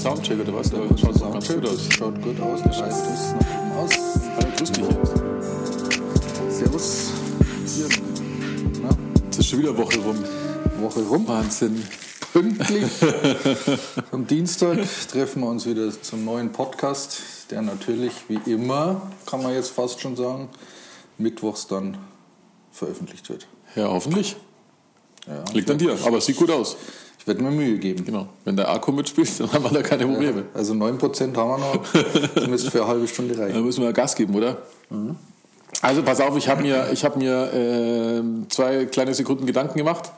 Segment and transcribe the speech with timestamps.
[0.00, 0.72] Soundcheck oder was?
[0.72, 1.32] Aber schaut Soundcheck.
[1.32, 1.88] ganz gut aus.
[1.96, 3.90] Schaut gut aus, der Scheiß ist nach oben aus.
[4.36, 6.58] Hallo, grüß dich jetzt.
[6.58, 7.10] Servus.
[7.74, 7.88] Hier.
[8.82, 8.90] Na,
[9.24, 10.18] Jetzt ist schon wieder Woche rum.
[10.80, 11.28] Woche rum.
[11.28, 11.82] Wahnsinn.
[12.32, 12.84] Pünktlich.
[14.10, 14.78] Am Dienstag
[15.10, 17.20] treffen wir uns wieder zum neuen Podcast,
[17.50, 20.48] der natürlich wie immer, kann man jetzt fast schon sagen,
[21.18, 21.98] mittwochs dann
[22.70, 23.46] veröffentlicht wird.
[23.76, 24.36] Ja, hoffentlich.
[25.26, 25.44] Ja.
[25.52, 26.76] Liegt an dir, aber es sieht gut aus.
[27.22, 28.04] Ich werde mir Mühe geben.
[28.04, 28.26] Genau.
[28.44, 30.46] Wenn der Akku mitspielt, dann haben wir da keine Probleme.
[30.54, 31.84] Also 9% haben wir noch.
[32.34, 33.64] Das müsste für eine halbe Stunde reichen.
[33.64, 34.60] müssen wir Gas geben, oder?
[35.82, 40.10] Also pass auf, ich habe mir, ich hab mir äh, zwei kleine Sekunden Gedanken gemacht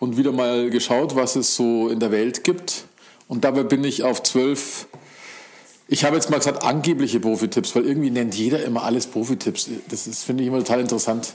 [0.00, 2.86] und wieder mal geschaut, was es so in der Welt gibt.
[3.28, 4.88] Und dabei bin ich auf zwölf,
[5.86, 9.70] ich habe jetzt mal gesagt, angebliche Profitipps, weil irgendwie nennt jeder immer alles Profitipps.
[9.88, 11.34] Das finde ich immer total interessant.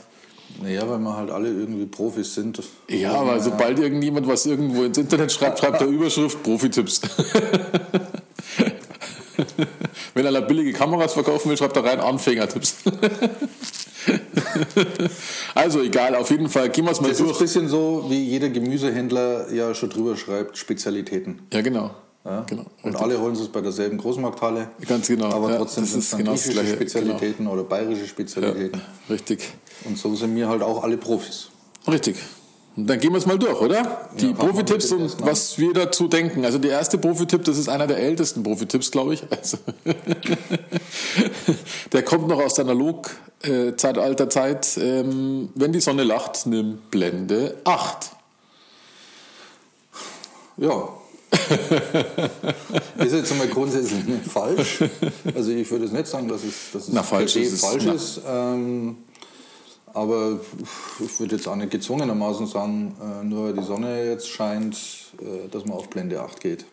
[0.62, 2.60] Naja, weil wir halt alle irgendwie Profis sind.
[2.88, 7.00] Ja, aber sobald irgendjemand was irgendwo ins Internet schreibt, schreibt er Überschrift Profitipps.
[10.14, 12.76] Wenn einer billige Kameras verkaufen will, schreibt er rein Anfängertipps.
[15.54, 17.38] also egal, auf jeden Fall gehen wir es mal Das ist ein durch.
[17.38, 21.40] bisschen so, wie jeder Gemüsehändler ja schon drüber schreibt, Spezialitäten.
[21.52, 21.94] Ja, genau.
[22.28, 22.44] Ja?
[22.46, 22.66] genau.
[22.82, 24.68] Und alle holen es bei derselben Großmarkthalle.
[24.86, 25.30] Ganz genau.
[25.30, 26.66] Aber Ja, trotzdem das sind es dann genau griechische.
[26.66, 28.82] Spezialitäten oder bayerische Spezialitäten.
[29.08, 29.48] Richtig.
[29.84, 31.48] Und so sind wir halt auch alle Profis.
[31.86, 32.16] Richtig.
[32.76, 34.10] Und dann gehen wir es mal durch, oder?
[34.20, 36.44] Die wir Profitipps und was wir dazu denken.
[36.44, 39.22] Also der erste Profitipp, das ist einer der ältesten Profitipps, glaube ich.
[39.30, 39.56] Also
[41.92, 44.78] der kommt noch aus der Analog-Zeitalterzeit.
[44.80, 48.10] Ähm, wenn die Sonne lacht, nimm Blende 8.
[50.58, 50.88] Ja.
[52.98, 54.84] ist jetzt einmal grundsätzlich nicht falsch.
[55.34, 57.60] Also ich würde jetzt nicht sagen, dass es, dass es Na, falsch ist es.
[57.60, 58.20] falsch ist.
[58.26, 58.96] Ähm,
[59.94, 60.38] aber
[61.00, 64.76] ich würde jetzt auch nicht gezwungenermaßen sagen, äh, nur weil die Sonne jetzt scheint,
[65.20, 66.64] äh, dass man auf Blende 8 geht.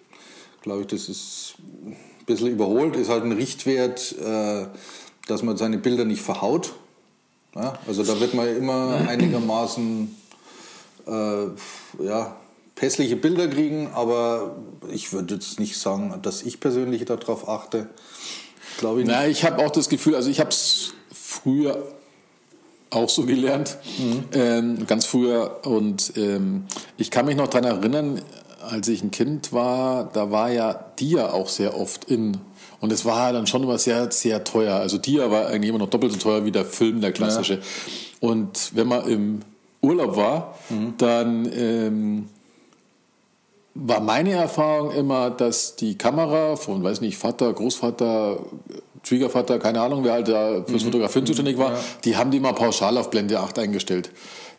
[0.61, 1.95] Glaube ich, das ist ein
[2.25, 4.67] bisschen überholt, ist halt ein Richtwert, äh,
[5.27, 6.73] dass man seine Bilder nicht verhaut.
[7.55, 7.79] Ja?
[7.87, 10.15] Also da wird man immer einigermaßen
[11.07, 12.35] ja,
[12.75, 14.57] pässliche Bilder kriegen, aber
[14.91, 17.89] ich würde jetzt nicht sagen, dass ich persönlich darauf achte.
[18.77, 19.15] Glaube ich nicht.
[19.15, 21.81] Na, ich habe auch das Gefühl, also ich habe es früher
[22.89, 23.77] auch so gelernt,
[24.33, 25.61] ähm, ganz früher.
[25.65, 26.65] Und ähm,
[26.97, 28.21] ich kann mich noch daran erinnern,
[28.61, 32.37] als ich ein Kind war, da war ja Dia auch sehr oft in.
[32.79, 34.75] Und es war dann schon immer sehr, sehr teuer.
[34.75, 37.61] Also Dia war eigentlich immer noch doppelt so teuer wie der Film, der klassische.
[38.19, 39.41] Und wenn man im
[39.81, 40.57] Urlaub war,
[40.97, 42.29] dann ähm,
[43.75, 48.39] war meine Erfahrung immer, dass die Kamera von, weiß nicht, Vater, Großvater,
[49.03, 52.97] Schwiegervater, keine Ahnung, wer halt da fürs Fotografieren zuständig war, die haben die mal pauschal
[52.97, 54.11] auf Blende 8 eingestellt.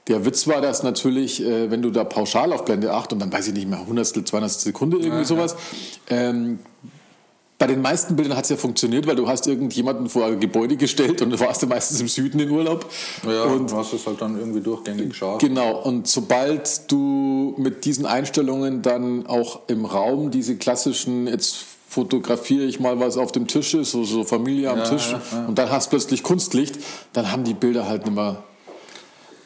[0.09, 3.33] Der Witz war das natürlich, äh, wenn du da pauschal auf Blende 8 und dann
[3.33, 5.57] weiß ich nicht mehr, Hundertstel, Zweihundertstel Sekunde, irgendwie sowas,
[6.09, 6.61] ähm,
[7.59, 10.77] bei den meisten Bildern hat es ja funktioniert, weil du hast irgendjemanden vor ein Gebäude
[10.77, 12.91] gestellt und du warst ja meistens im Süden in Urlaub.
[13.27, 15.39] Ja, und du hast es halt dann irgendwie durchgängig scharf.
[15.39, 21.57] Genau, und sobald du mit diesen Einstellungen dann auch im Raum diese klassischen, jetzt
[21.89, 25.23] fotografiere ich mal was auf dem Tisch ist, so, so Familie am Ja, Tisch, ja,
[25.33, 25.47] ja.
[25.47, 26.79] und dann hast du plötzlich Kunstlicht,
[27.15, 28.43] dann haben die Bilder halt nicht mehr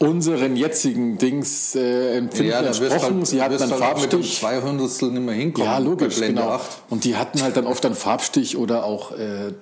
[0.02, 3.16] unseren jetzigen Dings äh, Empfinden Ja, entsprochen.
[3.18, 4.38] halt, Sie hatten dann halt auch mit dem Farbstich.
[4.40, 5.70] Zweihundertstel nicht mehr hinkommen.
[5.70, 6.48] Ja, logisch, genau.
[6.48, 6.70] 8.
[6.88, 9.52] Und die hatten halt dann oft einen Farbstich oder auch äh,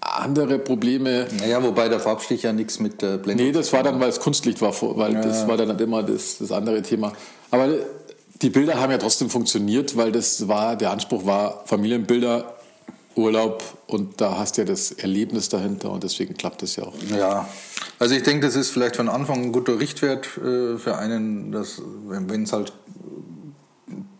[0.00, 1.26] andere Probleme.
[1.38, 4.20] Naja, wobei der Farbstich ja nichts mit der Blende Nee, das war dann, weil es
[4.20, 7.12] Kunstlicht war, weil das war dann halt immer das, das andere Thema.
[7.50, 7.68] Aber
[8.40, 12.55] die Bilder haben ja trotzdem funktioniert, weil das war, der Anspruch war Familienbilder,
[13.16, 16.94] Urlaub und da hast du ja das Erlebnis dahinter und deswegen klappt das ja auch.
[17.16, 17.48] Ja,
[17.98, 21.80] also ich denke, das ist vielleicht von Anfang ein guter Richtwert äh, für einen, dass
[22.06, 22.72] wenn es halt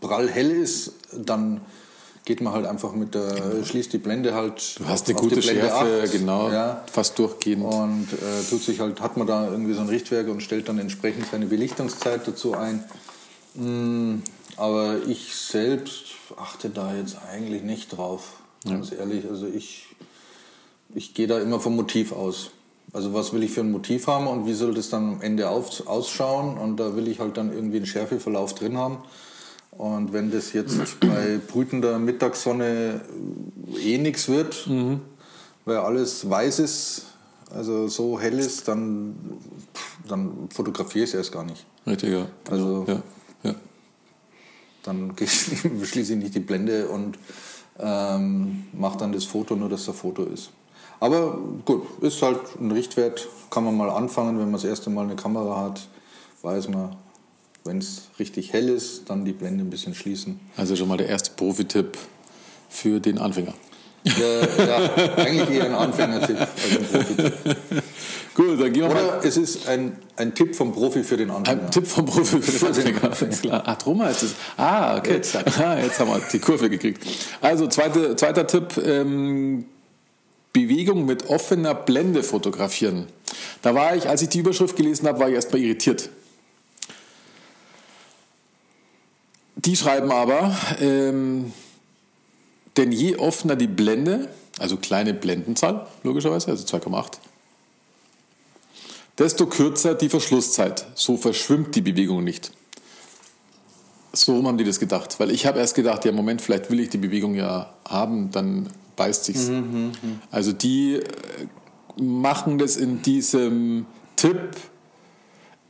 [0.01, 1.61] prall hell ist, dann
[2.25, 4.81] geht man halt einfach mit der, schließt die Blende halt.
[4.81, 7.65] Du hast eine auf gute Schärfe, 8, genau, Ja, fast durchgehend.
[7.65, 10.79] und äh, tut sich halt, hat man da irgendwie so ein Richtwerk und stellt dann
[10.79, 12.85] entsprechend seine Belichtungszeit dazu ein.
[13.55, 14.23] Mm,
[14.56, 16.05] aber ich selbst
[16.37, 19.29] achte da jetzt eigentlich nicht drauf, ganz ehrlich.
[19.29, 19.87] Also ich,
[20.95, 22.51] ich gehe da immer vom Motiv aus.
[22.93, 25.49] Also was will ich für ein Motiv haben und wie soll das dann am Ende
[25.49, 26.57] auf, ausschauen?
[26.57, 28.99] Und da will ich halt dann irgendwie einen Schärfeverlauf drin haben.
[29.73, 33.03] Und wenn das jetzt bei brütender Mittagssonne
[33.79, 34.69] eh nichts wird,
[35.65, 37.07] weil alles weiß ist,
[37.51, 39.15] also so hell ist, dann,
[40.09, 41.65] dann fotografiere ich es erst gar nicht.
[41.87, 42.27] Richtig, ja.
[42.51, 43.03] Also ja,
[43.43, 43.55] ja.
[44.83, 47.19] dann schließe ich nicht die Blende und
[47.81, 50.50] ähm, mache dann das Foto, nur dass da Foto ist.
[51.00, 55.05] Aber gut, ist halt ein Richtwert, kann man mal anfangen, wenn man das erste Mal
[55.05, 55.88] eine Kamera hat,
[56.43, 56.96] weiß man,
[57.64, 60.40] wenn es richtig hell ist, dann die Blende ein bisschen schließen.
[60.56, 61.99] Also schon mal der erste Profi-Tipp
[62.69, 63.55] für den Anfänger.
[64.05, 67.34] Äh, ja, eigentlich eher ein Anfängertipp als ein Profi-Tipp.
[68.37, 69.05] Gut, dann gehen wir mal.
[69.05, 71.62] Oder es ist ein, ein Tipp vom Profi für den Anfänger.
[71.62, 73.23] Ein Tipp vom Profi für den Anfänger.
[73.23, 73.62] Alles klar.
[73.65, 74.35] Ach, drum heißt es.
[74.59, 75.15] Ah, okay.
[75.15, 77.03] Jetzt, ah, jetzt haben wir die Kurve gekriegt.
[77.41, 78.77] Also, zweite, zweiter Tipp.
[78.77, 79.65] Ähm,
[80.53, 83.06] Bewegung mit offener Blende fotografieren.
[83.62, 86.11] Da war ich, als ich die Überschrift gelesen habe, war ich erstmal irritiert.
[89.55, 91.53] Die schreiben aber, ähm,
[92.77, 94.29] denn je offener die Blende,
[94.59, 97.19] also kleine Blendenzahl, logischerweise, also 2,8,
[99.19, 100.87] desto kürzer die Verschlusszeit.
[100.95, 102.53] So verschwimmt die Bewegung nicht.
[104.13, 105.19] So rum haben die das gedacht.
[105.21, 108.69] Weil ich habe erst gedacht, ja, Moment, vielleicht will ich die Bewegung ja haben, dann
[108.97, 109.51] beißt sich's.
[110.31, 113.87] Also die äh, machen das in diesem
[114.17, 114.57] Tipp,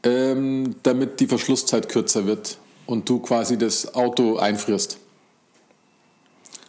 [0.04, 4.98] ähm, damit die Verschlusszeit kürzer wird und du quasi das Auto einfrierst.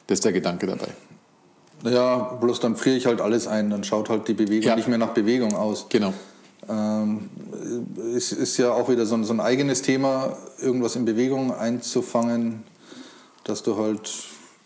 [0.07, 0.87] Das ist der Gedanke dabei.
[1.83, 4.75] Ja, bloß dann friere ich halt alles ein, dann schaut halt die Bewegung Ja.
[4.75, 5.85] nicht mehr nach Bewegung aus.
[5.89, 6.13] Genau.
[6.69, 7.29] Ähm,
[8.15, 12.63] es ist ja auch wieder so ein, so ein eigenes Thema, irgendwas in Bewegung einzufangen,
[13.43, 14.11] dass du halt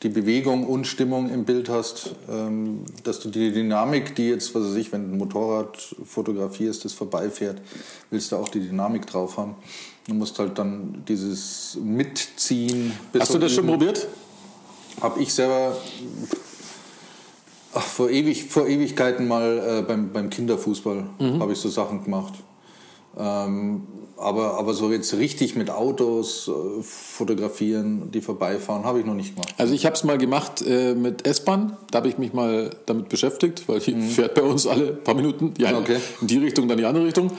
[0.03, 4.63] die Bewegung und Stimmung im Bild hast, ähm, dass du die Dynamik, die jetzt, was
[4.63, 7.61] weiß ich, wenn du ein Motorrad fotografierst, das vorbeifährt,
[8.09, 9.55] willst du auch die Dynamik drauf haben.
[10.07, 12.93] Du musst halt dann dieses Mitziehen.
[13.17, 14.07] Hast du das schon probiert?
[14.99, 15.77] Habe ich selber
[17.73, 21.05] ach, vor, ewig, vor Ewigkeiten mal äh, beim, beim Kinderfußball
[21.39, 22.33] habe ich so Sachen gemacht.
[23.17, 23.83] Ähm,
[24.17, 29.35] aber, aber so jetzt richtig mit Autos äh, fotografieren, die vorbeifahren, habe ich noch nicht
[29.35, 29.53] gemacht.
[29.57, 31.75] Also ich habe es mal gemacht äh, mit S-Bahn.
[31.89, 35.53] Da habe ich mich mal damit beschäftigt, weil die fährt bei uns alle paar Minuten
[35.55, 35.97] die eine, Okay.
[36.21, 37.31] in die Richtung, dann die andere Richtung.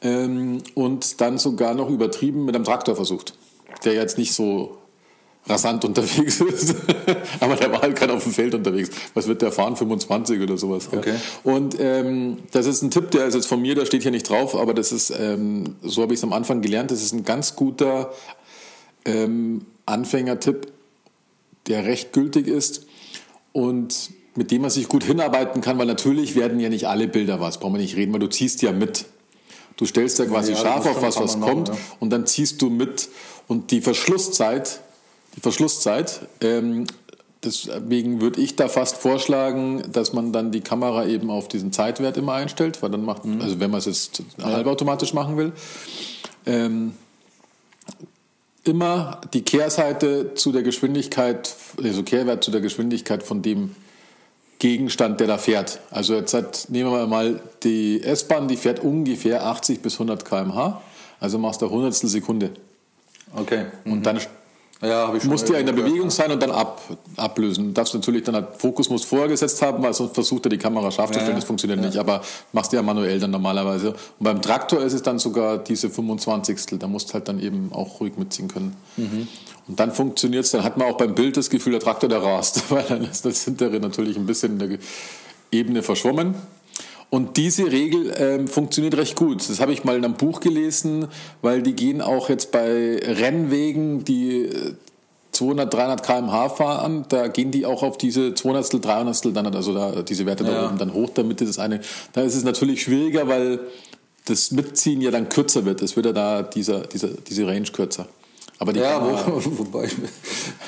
[0.00, 3.34] Ähm, und dann sogar noch übertrieben mit einem Traktor versucht,
[3.84, 4.77] der jetzt nicht so
[5.46, 6.74] rasant unterwegs ist.
[7.40, 8.90] Aber der war halt gerade auf dem Feld unterwegs.
[9.14, 9.76] Was wird der fahren?
[9.76, 10.88] 25 oder sowas.
[10.92, 11.14] Okay.
[11.42, 14.28] Und ähm, das ist ein Tipp, der ist jetzt von mir, der steht hier nicht
[14.28, 17.24] drauf, aber das ist, ähm, so habe ich es am Anfang gelernt, das ist ein
[17.24, 18.12] ganz guter
[19.04, 20.72] ähm, Anfängertipp,
[21.66, 22.86] der recht gültig ist
[23.52, 27.40] und mit dem man sich gut hinarbeiten kann, weil natürlich werden ja nicht alle Bilder
[27.40, 29.06] was, brauchen wir nicht reden, weil du ziehst ja mit.
[29.76, 31.96] Du stellst ja quasi Ja, scharf auf was, was man kommt machen, ja.
[32.00, 33.08] und dann ziehst du mit
[33.46, 34.80] und die Verschlusszeit,
[35.38, 36.84] die Verschlusszeit, ähm,
[37.44, 42.16] deswegen würde ich da fast vorschlagen, dass man dann die Kamera eben auf diesen Zeitwert
[42.16, 43.40] immer einstellt, weil dann macht, Mhm.
[43.40, 45.52] also wenn man es jetzt halbautomatisch machen will,
[46.44, 46.94] ähm,
[48.64, 53.76] immer die Kehrseite zu der Geschwindigkeit, also Kehrwert zu der Geschwindigkeit von dem
[54.58, 55.78] Gegenstand, der da fährt.
[55.92, 60.82] Also jetzt hat, nehmen wir mal die S-Bahn, die fährt ungefähr 80 bis 100 km/h.
[61.20, 62.50] Also machst du eine Hundertstel Sekunde.
[63.36, 63.66] Okay.
[63.84, 64.18] Und dann
[64.80, 66.80] Ja, habe ich schon musst du ja in der Bewegung sein und dann ab,
[67.16, 67.66] ablösen.
[67.66, 70.58] Du darfst natürlich dann halt Fokus musst vorher gesetzt haben, weil sonst versucht er die
[70.58, 71.34] Kamera scharf zu stellen.
[71.34, 72.22] Das funktioniert nicht, aber
[72.52, 73.90] machst du ja manuell dann normalerweise.
[73.90, 76.78] Und beim Traktor ist es dann sogar diese 25.
[76.78, 78.76] Da musst du halt dann eben auch ruhig mitziehen können.
[78.96, 79.26] Mhm.
[79.66, 82.22] Und dann funktioniert es, dann hat man auch beim Bild das Gefühl, der Traktor, der
[82.22, 84.78] rast, weil dann ist das hintere natürlich ein bisschen in der
[85.50, 86.34] Ebene verschwommen.
[87.10, 89.48] Und diese Regel ähm, funktioniert recht gut.
[89.48, 91.06] Das habe ich mal in einem Buch gelesen,
[91.40, 94.74] weil die gehen auch jetzt bei Rennwegen, die äh,
[95.32, 100.02] 200, 300 km/h fahren, da gehen die auch auf diese 200, 300 dann, also da,
[100.02, 100.66] diese Werte da Ja.
[100.66, 101.80] oben dann hoch, damit das eine,
[102.12, 103.60] da ist es natürlich schwieriger, weil
[104.24, 105.80] das Mitziehen ja dann kürzer wird.
[105.80, 108.06] Es wird ja da dieser, dieser, diese Range kürzer.
[108.60, 109.94] Aber die Ja, wo, wobei ich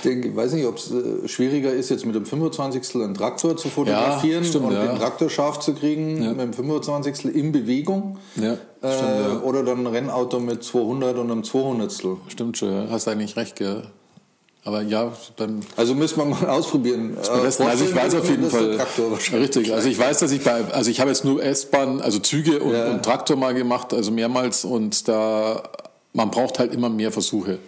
[0.04, 2.94] denke, weiß nicht, ob es äh, schwieriger ist, jetzt mit dem 25.
[2.96, 4.86] einen Traktor zu fotografieren stimmt, und ja.
[4.86, 7.34] den Traktor scharf zu kriegen mit dem 25.
[7.34, 8.18] in Bewegung.
[8.36, 9.40] Ja, äh, stimmt, ja.
[9.42, 11.92] Oder dann ein Rennauto mit 200 und einem 200.
[12.28, 12.86] Stimmt schon, ja.
[12.90, 13.82] hast eigentlich recht, gell.
[14.62, 17.16] Aber ja, dann Also müssen wir mal ausprobieren.
[17.42, 17.62] Besten.
[17.62, 18.78] Also ich weiß auf jeden Fall.
[19.32, 19.72] Richtig.
[19.72, 22.72] Also ich weiß, dass ich bei, also ich habe jetzt nur S-Bahn, also Züge und,
[22.72, 22.90] Ja.
[22.90, 25.62] und Traktor mal gemacht, also mehrmals und da,
[26.12, 27.58] man braucht halt immer mehr Versuche.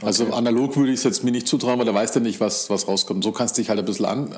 [0.00, 2.70] Also analog würde ich es jetzt mir nicht zutrauen, weil da weißt du nicht, was,
[2.70, 3.22] was rauskommt.
[3.22, 4.32] So kannst du dich halt ein bisschen an,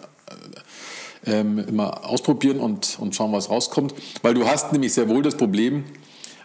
[1.24, 3.94] äh, ähm, immer ausprobieren und, und schauen, was rauskommt.
[4.22, 5.84] Weil du hast nämlich sehr wohl das Problem,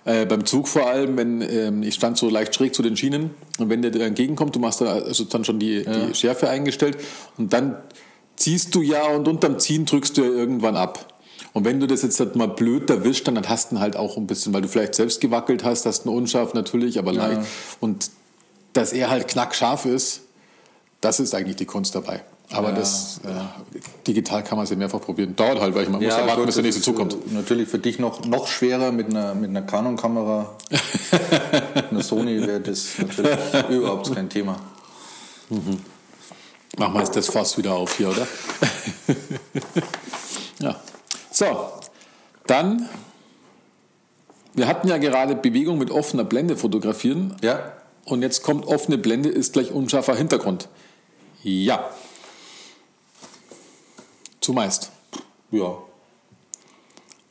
[0.06, 3.32] äh, beim Zug vor allem, wenn ähm, ich stand so leicht schräg zu den Schienen
[3.58, 6.98] und wenn der dir entgegenkommt, du machst da also dann schon die, die Schärfe eingestellt
[7.38, 7.76] und dann
[8.38, 11.14] ziehst du ja und unterm Ziehen drückst du ja irgendwann ab.
[11.52, 14.18] Und wenn du das jetzt halt mal blöd erwischt, dann hast du ihn halt auch
[14.18, 17.42] ein bisschen, weil du vielleicht selbst gewackelt hast, hast einen unscharf natürlich, aber leicht.
[17.80, 18.12] Und
[18.74, 20.22] dass er halt knackscharf ist,
[21.02, 22.24] das ist eigentlich die Kunst dabei.
[22.52, 23.20] Aber Ja, das
[24.08, 25.36] digital kann man es ja mehrfach probieren.
[25.36, 27.14] Dauert halt, weil man muss ja warten, bis der nächste zukommt.
[27.14, 30.56] äh, Natürlich für dich noch, noch schwerer mit einer, mit einer Canon-Kamera.
[31.92, 33.38] eine Sony wäre das natürlich
[33.70, 34.58] überhaupt kein Thema.
[36.78, 38.28] Machen wir jetzt das Fass wieder auf hier, oder?
[40.60, 40.76] ja.
[41.32, 41.46] So,
[42.48, 42.90] dann,
[44.56, 47.36] wir hatten ja gerade Bewegung mit offener Blende fotografieren.
[47.44, 47.74] Ja,
[48.10, 50.68] Und jetzt kommt offene Blende ist gleich unscharfer Hintergrund.
[51.44, 51.90] Ja.
[54.42, 54.92] Zumeist.
[55.52, 55.78] ja.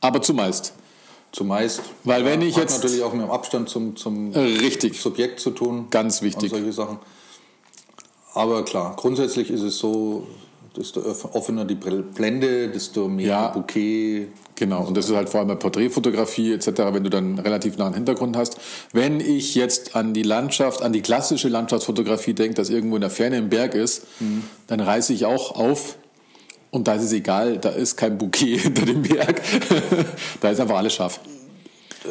[0.01, 0.73] Aber zumeist.
[1.33, 1.81] Zumeist.
[2.05, 4.99] Weil wenn ich hat jetzt- natürlich auch mit dem Abstand zum, zum Richtig.
[5.01, 5.87] Subjekt zu tun.
[5.89, 6.49] Ganz Und wichtig.
[6.51, 6.99] solche Sachen.
[8.33, 10.25] Aber klar, grundsätzlich ist es so,
[10.75, 11.01] desto
[11.33, 13.47] offener die Blende, desto mehr Ja.
[13.49, 14.27] Bouquet.
[14.55, 17.93] Genau, und das ist halt vor allem bei Porträtfotografie etc., wenn du dann relativ nahen
[17.93, 18.57] Hintergrund hast.
[18.91, 23.09] Wenn ich jetzt an die Landschaft, an die klassische Landschaftsfotografie denke, dass irgendwo in der
[23.09, 24.03] Ferne ein Berg ist,
[24.67, 25.95] dann reiße ich auch auf
[26.71, 29.41] und da ist es egal, da ist kein Bouquet hinter dem Berg.
[30.41, 31.19] da ist einfach alles scharf.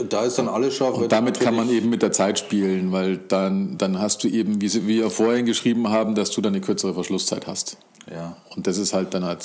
[0.09, 0.97] Da ist dann alles scharf.
[0.97, 4.61] Und damit kann man eben mit der Zeit spielen, weil dann, dann hast du eben,
[4.61, 7.77] wie, sie- wie wir vorhin geschrieben haben, dass du dann eine kürzere Verschlusszeit hast.
[8.11, 9.45] Ja, Und das ist halt dann halt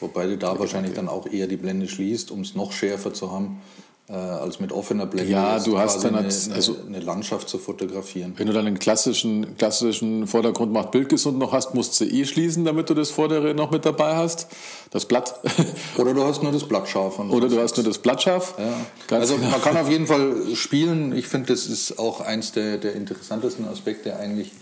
[0.00, 3.32] wobei du da wahrscheinlich dann auch eher die Blende schließt, um es noch schärfer zu
[3.32, 3.60] haben,
[4.08, 5.30] äh, als mit offener Blende.
[5.30, 8.32] Ja, du hast dann eine, als- eine, also- eine Landschaft zu fotografieren.
[8.36, 12.64] Wenn du dann einen klassischen, klassischen Vordergrund macht Bildgesund noch hast, musst du eh schließen,
[12.64, 14.46] damit du das Vordere noch mit dabei hast.
[14.90, 15.34] Das Blatt.
[15.98, 17.18] Oder du hast nur das Blatt scharf.
[17.18, 18.54] Oder du hast nur das Blatt scharf.
[18.58, 19.16] Ja.
[19.16, 21.14] Also man kann auf jeden Fall spielen.
[21.14, 24.52] Ich finde, das ist auch eins der, der interessantesten Aspekte eigentlich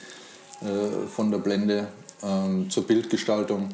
[0.63, 1.87] äh, von der Blende
[2.25, 3.69] ähm, zur Bildgestaltung,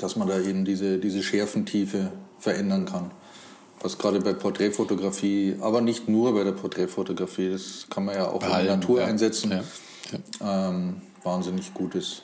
[0.00, 3.10] dass man da eben diese, diese Schärfentiefe verändern kann.
[3.80, 8.42] Was gerade bei Porträtfotografie, aber nicht nur bei der Porträtfotografie, das kann man ja auch
[8.42, 9.06] in der Natur ja.
[9.06, 9.62] einsetzen, Ja,
[10.40, 10.68] ja.
[10.70, 12.22] Ähm, wahnsinnig gut ist.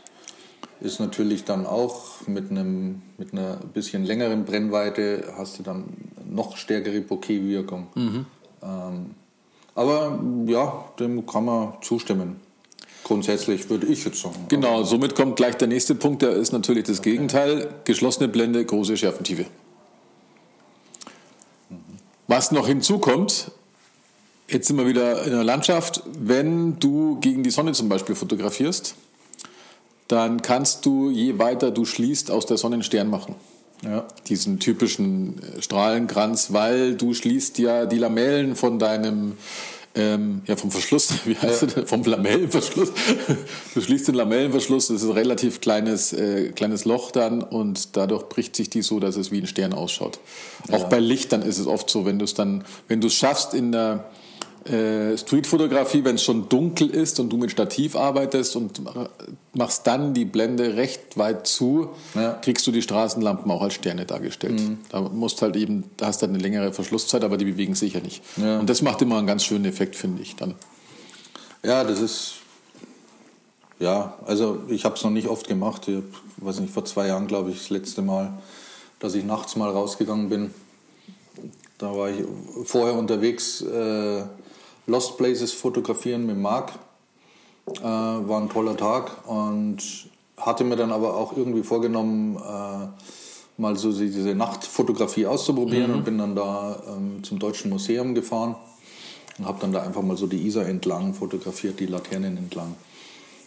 [0.81, 5.85] Ist natürlich dann auch mit, einem, mit einer bisschen längeren Brennweite hast du dann
[6.29, 7.87] noch stärkere Bokeh-Wirkung.
[7.95, 8.27] Mhm.
[8.63, 9.15] Ähm,
[9.75, 12.41] aber ja, dem kann man zustimmen.
[13.05, 14.47] Grundsätzlich würde ich jetzt sagen.
[14.49, 17.69] Genau, somit kommt gleich der nächste Punkt, der ist natürlich das Gegenteil.
[17.85, 19.47] Geschlossene Blende, große Schärfentiefe.
[22.27, 23.51] Was noch hinzukommt,
[24.49, 28.95] jetzt sind wir wieder in der Landschaft, wenn du gegen die Sonne zum Beispiel fotografierst,
[30.09, 33.35] dann kannst du, je weiter du schließt, aus der Sonne einen Stern machen.
[33.83, 34.07] Ja.
[34.29, 39.37] Diesen typischen Strahlenkranz, weil du schließt ja die Lamellen von deinem,
[39.97, 41.69] ähm, ja vom Verschluss, wie heißt Ja.
[41.69, 42.93] das, vom Lamellenverschluss.
[43.75, 48.25] Du schließt den Lamellenverschluss, das ist ein relativ kleines, äh, kleines Loch dann und dadurch
[48.29, 50.19] bricht sich die so, dass es wie ein Stern ausschaut.
[50.73, 53.55] Auch bei Lichtern ist es oft so, wenn du es dann, wenn du es schaffst
[53.55, 54.05] in der
[54.67, 58.81] äh, Streetfotografie, wenn es schon dunkel ist und du mit Stativ arbeitest und
[59.55, 62.33] machst dann die Blende recht weit zu, Ja.
[62.33, 64.61] kriegst du die Straßenlampen auch als Sterne dargestellt.
[64.91, 67.93] Da musst halt eben, da hast du halt eine längere Verschlusszeit, aber die bewegen sich
[67.95, 68.23] ja nicht.
[68.37, 68.59] Ja.
[68.59, 70.55] Und das macht immer einen ganz schönen Effekt, finde ich dann.
[71.63, 72.35] Ja, das ist.
[73.81, 75.89] Ja, also ich habe es noch nicht oft gemacht.
[75.89, 76.05] Ich hab,
[76.39, 78.33] weiß nicht, vor zwei Jahren, glaube ich, das letzte Mal,
[79.01, 80.55] dass ich nachts mal rausgegangen bin.
[81.79, 82.23] Da war ich
[82.65, 84.23] vorher unterwegs, äh,
[84.87, 86.73] Lost Places fotografieren mit Marc.
[87.81, 89.79] Äh, war ein toller Tag und
[90.37, 92.89] hatte mir dann aber auch irgendwie vorgenommen, äh,
[93.57, 98.57] mal so diese Nachtfotografie auszuprobieren und bin dann da ähm, zum Deutschen Museum gefahren
[99.39, 102.75] und habe dann da einfach mal so die Isar entlang fotografiert, die Laternen entlang.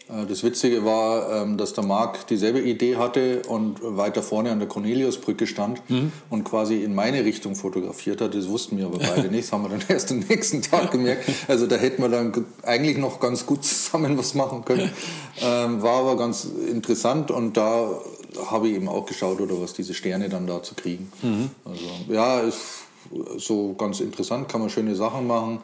[0.09, 4.59] Äh, Das Witzige war, ähm, dass der Marc dieselbe Idee hatte und weiter vorne an
[4.59, 5.81] der Corneliusbrücke stand
[6.29, 8.35] und quasi in meine Richtung fotografiert hat.
[8.35, 9.45] Das wussten wir aber beide nicht.
[9.45, 11.29] Das haben wir dann erst am nächsten Tag gemerkt.
[11.47, 14.89] Also da hätten wir dann eigentlich noch ganz gut zusammen was machen können.
[15.41, 17.89] Ähm, War aber ganz interessant und da
[18.51, 21.11] habe ich eben auch geschaut, oder was diese Sterne dann da zu kriegen.
[21.65, 22.59] Also ja, ist
[23.37, 25.59] so ganz interessant, kann man schöne Sachen machen,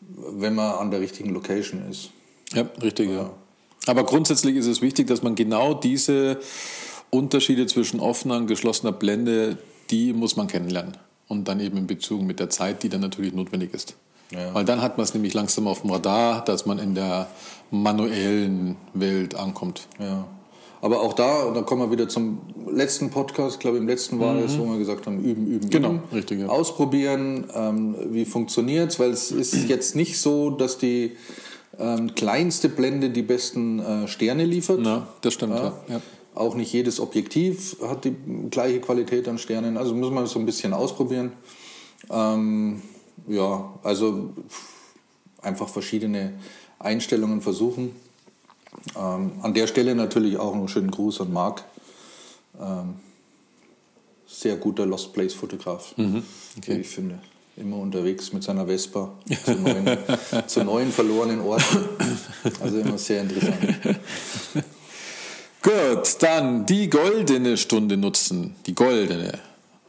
[0.00, 2.10] wenn man an der richtigen Location ist.
[2.52, 3.30] Ja, richtig, ja.
[3.86, 6.38] Aber grundsätzlich ist es wichtig, dass man genau diese
[7.10, 9.58] Unterschiede zwischen offener und geschlossener Blende,
[9.90, 10.96] die muss man kennenlernen.
[11.28, 13.94] Und dann eben in Bezug mit der Zeit, die dann natürlich notwendig ist.
[14.32, 14.52] Ja.
[14.54, 17.28] Weil dann hat man es nämlich langsam auf dem Radar, dass man in der
[17.70, 19.88] manuellen Welt ankommt.
[19.98, 20.26] Ja.
[20.82, 22.40] Aber auch da, und da kommen wir wieder zum
[22.72, 25.70] letzten Podcast, glaube im letzten war es, wo wir gesagt haben, üben, üben, Mhm.
[25.70, 26.02] Genau, üben.
[26.12, 26.48] richtig, ja.
[26.48, 31.16] Ausprobieren, ähm, wie funktioniert's, weil es ist jetzt nicht so, dass die
[31.80, 34.80] ähm, kleinste Blende die besten äh, Sterne liefert.
[34.80, 35.72] Na, das stimmt, ja.
[35.88, 36.00] ja.
[36.34, 38.14] Auch nicht jedes Objektiv hat die
[38.50, 39.76] gleiche Qualität an Sternen.
[39.76, 41.32] Also muss man so ein bisschen ausprobieren.
[42.08, 42.82] Ähm,
[43.26, 44.30] ja, also
[45.42, 46.34] einfach verschiedene
[46.78, 47.96] Einstellungen versuchen.
[48.96, 51.64] Ähm, an der Stelle natürlich auch einen schönen Gruß an Marc.
[52.60, 52.94] Ähm,
[54.26, 56.22] sehr guter Lost Place Fotograf, mhm,
[56.56, 56.76] okay.
[56.76, 57.18] wie ich finde.
[57.60, 59.12] Immer unterwegs mit seiner Vespa
[59.44, 59.98] zu neuen,
[60.46, 61.88] zu neuen verlorenen Orten.
[62.62, 64.00] Also immer sehr interessant.
[65.62, 68.56] Gut, dann die goldene Stunde nutzen.
[68.64, 69.38] Die goldene.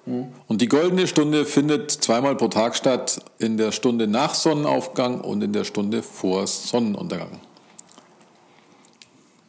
[0.05, 0.27] Mhm.
[0.47, 5.41] Und die goldene Stunde findet zweimal pro Tag statt, in der Stunde nach Sonnenaufgang und
[5.41, 7.39] in der Stunde vor Sonnenuntergang.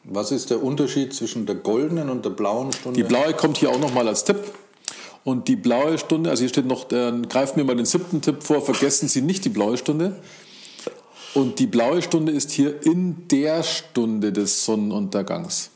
[0.04, 2.96] Was ist der Unterschied zwischen der goldenen und der blauen Stunde?
[2.96, 4.38] Die blaue kommt hier auch nochmal als Tipp.
[5.24, 8.42] Und die blaue Stunde, also hier steht noch, dann greifen wir mal den siebten Tipp
[8.42, 10.16] vor, vergessen Sie nicht die blaue Stunde.
[11.34, 15.70] Und die blaue Stunde ist hier in der Stunde des Sonnenuntergangs.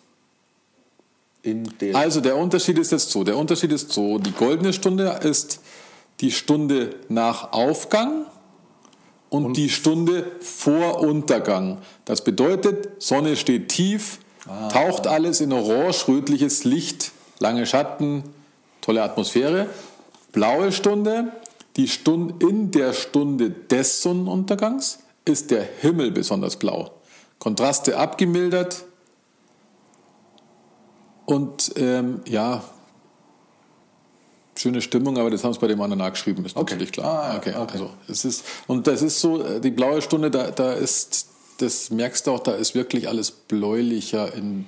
[1.81, 5.61] Der also der Unterschied ist jetzt so, der Unterschied ist so, die goldene Stunde ist
[6.21, 8.27] die Stunde nach Aufgang
[9.31, 11.79] und, und die Stunde vor Untergang.
[12.05, 14.69] Das bedeutet, Sonne steht tief, ah.
[14.69, 18.25] taucht alles in orange-rötliches Licht, lange Schatten,
[18.87, 19.69] tolle Atmosphäre.
[20.33, 21.33] Blaue Stunde,
[21.77, 26.93] die Stunde in der Stunde des Sonnenuntergangs ist der Himmel besonders blau.
[27.41, 28.85] Kontraste abgemildert
[31.25, 32.63] und ähm, ja,
[34.55, 36.75] schöne Stimmung, aber das haben sie bei dem anderen nachgeschrieben, ist okay.
[36.75, 37.25] natürlich klar.
[37.25, 37.55] Ah, okay.
[37.57, 37.73] okay.
[37.73, 41.29] Also, es ist, und das ist so, äh, die blaue Stunde, da, da ist,
[41.59, 44.67] das merkst du auch, da ist wirklich alles bläulicher in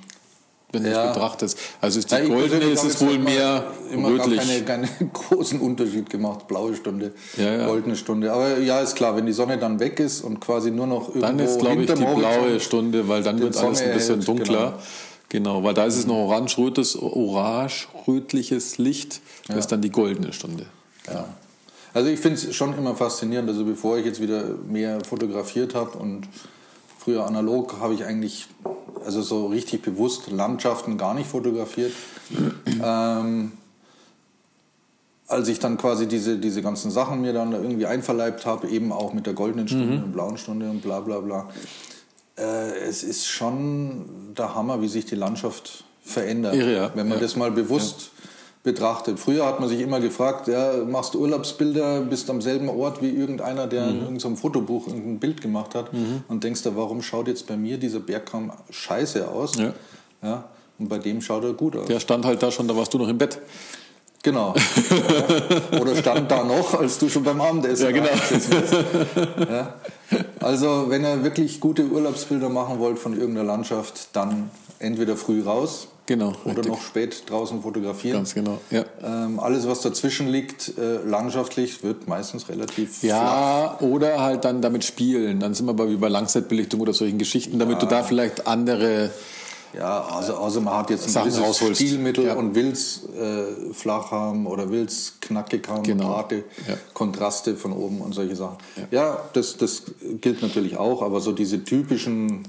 [0.71, 1.05] wenn du ja.
[1.05, 1.57] es betrachtest.
[1.81, 4.39] Also ist die ja, goldene ist es wohl mehr immer rötlich.
[4.65, 7.65] Keine, keinen großen Unterschied gemacht, blaue Stunde, ja, ja.
[7.67, 8.31] goldene Stunde.
[8.31, 11.27] Aber ja, ist klar, wenn die Sonne dann weg ist und quasi nur noch irgendwo
[11.27, 14.79] Dann ist, glaube ich, die blaue Stunde, weil dann wird alles ein bisschen dunkler.
[15.29, 15.53] Genau.
[15.53, 15.63] genau.
[15.63, 17.87] weil da ist es noch orange-rötliches orange
[18.77, 19.21] Licht.
[19.47, 20.67] Das ist dann die goldene Stunde.
[21.07, 21.25] Ja.
[21.93, 25.97] Also ich finde es schon immer faszinierend, also bevor ich jetzt wieder mehr fotografiert habe
[25.97, 26.27] und
[26.99, 28.47] früher analog habe ich eigentlich
[29.05, 31.93] also so richtig bewusst Landschaften gar nicht fotografiert.
[32.83, 33.53] ähm,
[35.27, 39.13] als ich dann quasi diese, diese ganzen Sachen mir dann irgendwie einverleibt habe, eben auch
[39.13, 40.03] mit der goldenen Stunde mhm.
[40.03, 41.49] und blauen Stunde und bla bla bla,
[42.37, 46.55] äh, es ist schon der Hammer, wie sich die Landschaft verändert.
[46.55, 46.91] Irre, ja.
[46.95, 47.23] Wenn man ja.
[47.23, 48.11] das mal bewusst
[48.63, 49.19] betrachtet.
[49.19, 53.09] Früher hat man sich immer gefragt, ja, machst du Urlaubsbilder, bist am selben Ort wie
[53.09, 53.89] irgendeiner, der mhm.
[53.89, 56.23] in irgendeinem Fotobuch ein Bild gemacht hat mhm.
[56.27, 59.55] und denkst da, warum schaut jetzt bei mir dieser Bergkamm scheiße aus?
[59.55, 59.73] Ja.
[60.21, 60.43] ja.
[60.77, 61.87] Und bei dem schaut er gut aus.
[61.87, 63.39] Der stand halt da schon, da warst du noch im Bett.
[64.21, 64.53] Genau.
[65.79, 68.09] Oder stand da noch, als du schon beim Abendessen Ja, genau.
[69.49, 69.75] Ja.
[70.41, 75.87] Also, wenn ihr wirklich gute Urlaubsbilder machen wollt von irgendeiner Landschaft, dann entweder früh raus
[76.09, 76.33] Genau.
[76.43, 76.71] Oder richtig.
[76.71, 78.17] noch spät draußen fotografieren.
[78.17, 78.83] Ganz genau, ja.
[79.03, 83.87] Ähm, alles, was dazwischen liegt, äh, landschaftlich, wird meistens relativ Ja, flach.
[83.87, 85.39] oder halt dann damit spielen.
[85.39, 87.81] Dann sind wir aber wie bei Langzeitbelichtung oder solchen Geschichten, damit ja.
[87.81, 89.11] du da vielleicht andere...
[89.77, 92.33] Ja, also, also man hat jetzt ein Sachen gewisses Stilmittel ja.
[92.33, 96.05] und will es äh, flach haben oder will es knackig haben, genau.
[96.05, 96.37] harte
[96.67, 96.73] ja.
[96.95, 98.57] Kontraste von oben und solche Sachen.
[98.77, 99.83] Ja, ja das, das
[100.21, 102.47] gilt natürlich auch, aber so diese typischen,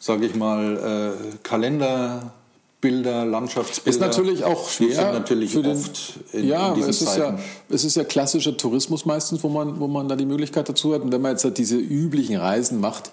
[0.00, 2.32] sage ich mal, äh, Kalender...
[2.80, 3.90] Bilder, Landschaftsbilder.
[3.90, 5.12] Ist natürlich auch schwer.
[5.12, 7.36] natürlich für den, oft in, ja, in diesen es ist Zeiten.
[7.36, 10.94] ja, es ist ja klassischer Tourismus meistens, wo man, wo man da die Möglichkeit dazu
[10.94, 11.02] hat.
[11.02, 13.10] Und wenn man jetzt halt diese üblichen Reisen macht,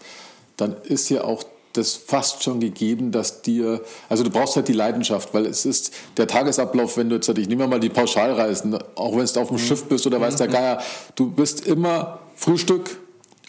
[0.56, 4.74] dann ist ja auch das fast schon gegeben, dass dir, also du brauchst halt die
[4.74, 8.78] Leidenschaft, weil es ist der Tagesablauf, wenn du jetzt, halt, ich nehme mal die Pauschalreisen,
[8.96, 9.60] auch wenn du auf dem mhm.
[9.60, 10.24] Schiff bist oder mhm.
[10.24, 10.82] weiß der Geier,
[11.16, 13.00] du bist immer Frühstück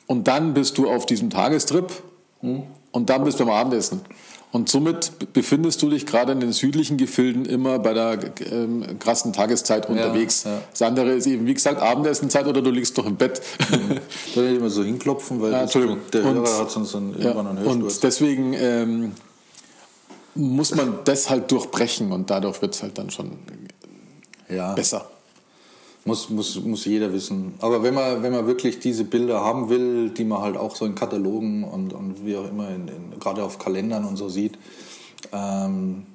[0.09, 1.91] und dann bist du auf diesem Tagestrip
[2.43, 2.65] mhm.
[2.99, 4.01] Und dann bist du beim Abendessen.
[4.51, 8.19] Und somit befindest du dich gerade in den südlichen Gefilden immer bei der
[8.51, 10.45] ähm, krassen Tageszeit unterwegs.
[10.45, 10.61] Ja, ja.
[10.71, 13.41] Das andere ist eben, wie gesagt, Abendessenzeit oder du liegst doch im Bett.
[13.71, 13.99] Mhm.
[14.35, 15.83] Da will ich immer so hinklopfen, weil ja, das, der
[16.23, 17.95] Hörer und, hat sonst dann irgendwann einen Hörsturz.
[17.95, 19.13] Und deswegen ähm,
[20.35, 23.39] muss man das halt durchbrechen und dadurch wird es halt dann schon
[24.75, 25.09] besser.
[26.09, 27.55] Muss, muss, muss jeder wissen.
[27.59, 30.87] Aber wenn man, wenn man wirklich diese Bilder haben will, die man halt auch so
[30.87, 34.59] in Katalogen und, und wie auch immer, in, in, gerade auf Kalendern und so sieht,
[35.33, 36.07] ähm,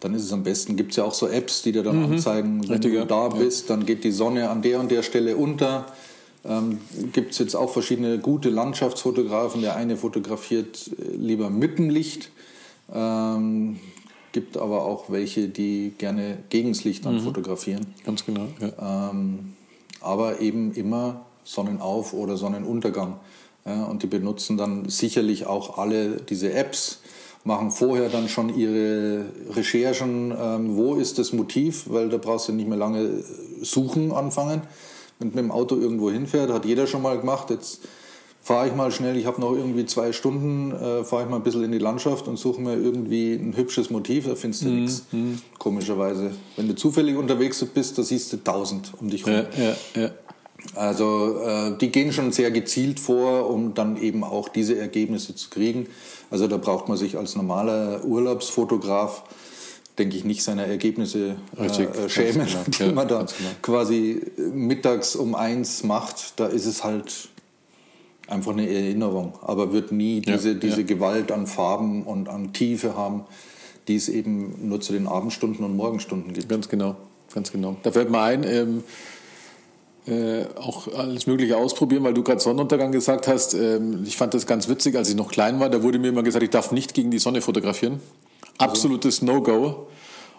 [0.00, 0.76] dann ist es am besten.
[0.76, 2.12] Gibt es ja auch so Apps, die dir dann mhm.
[2.12, 5.86] anzeigen, wenn du da bist, dann geht die Sonne an der und der Stelle unter.
[6.44, 6.78] Ähm,
[7.12, 9.62] Gibt es jetzt auch verschiedene gute Landschaftsfotografen.
[9.62, 12.30] Der eine fotografiert äh, lieber mit dem Licht.
[12.94, 13.80] Ähm,
[14.38, 17.18] gibt aber auch welche, die gerne gegen das Licht mhm.
[17.18, 17.86] fotografieren.
[18.04, 18.46] Ganz genau.
[18.60, 19.10] Ja.
[19.10, 19.54] Ähm,
[20.00, 23.16] aber eben immer Sonnenauf- oder Sonnenuntergang.
[23.66, 27.00] Ja, und die benutzen dann sicherlich auch alle diese Apps,
[27.42, 32.52] machen vorher dann schon ihre Recherchen, ähm, wo ist das Motiv, weil da brauchst du
[32.52, 33.24] nicht mehr lange
[33.60, 34.62] suchen anfangen.
[35.18, 37.50] Wenn du mit dem Auto irgendwo hinfährt, hat jeder schon mal gemacht.
[37.50, 37.80] Jetzt
[38.48, 41.42] fahre ich mal schnell, ich habe noch irgendwie zwei Stunden, äh, fahre ich mal ein
[41.42, 45.02] bisschen in die Landschaft und suche mir irgendwie ein hübsches Motiv, da findest du nichts.
[45.58, 46.30] Komischerweise.
[46.56, 49.48] Wenn du zufällig unterwegs bist, da siehst du tausend um dich herum.
[49.58, 50.10] Ja, ja, ja.
[50.74, 55.50] Also äh, die gehen schon sehr gezielt vor, um dann eben auch diese Ergebnisse zu
[55.50, 55.86] kriegen.
[56.30, 59.24] Also da braucht man sich als normaler Urlaubsfotograf,
[59.98, 62.60] denke ich, nicht seine Ergebnisse äh, Richtig, äh, schämen, genau.
[62.66, 63.50] die Ja, man da genau.
[63.60, 64.22] quasi
[64.54, 66.40] mittags um eins macht.
[66.40, 67.28] Da ist es halt
[68.28, 70.86] einfach eine Erinnerung, aber wird nie Ja, diese, diese ja.
[70.86, 73.24] Gewalt an Farben und an Tiefe haben,
[73.88, 76.48] die es eben nur zu den Abendstunden und Morgenstunden gibt.
[76.48, 76.96] Ganz genau,
[77.32, 77.76] ganz genau.
[77.82, 78.84] Da fällt mir ein, ähm,
[80.06, 83.54] äh, auch alles Mögliche ausprobieren, weil du gerade Sonnenuntergang gesagt hast.
[83.54, 85.68] Ähm, ich fand das ganz witzig, als ich noch klein war.
[85.70, 88.00] Da wurde mir immer gesagt, ich darf nicht gegen die Sonne fotografieren.
[88.58, 89.88] Absolutes No-Go.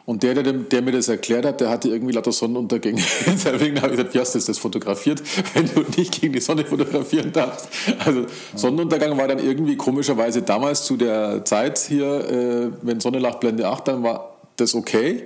[0.10, 3.00] Und der, der, der mir das erklärt hat, der hatte irgendwie lauter Sonnenuntergänge.
[3.28, 5.22] Deswegen habe ich gesagt, wie hast du das fotografiert,
[5.54, 7.70] wenn du nicht gegen die Sonne fotografieren darfst?
[8.04, 13.40] Also Sonnenuntergang war dann irgendwie komischerweise damals zu der Zeit hier, äh, wenn Sonne lag
[13.40, 15.26] Blende 8, dann war das okay.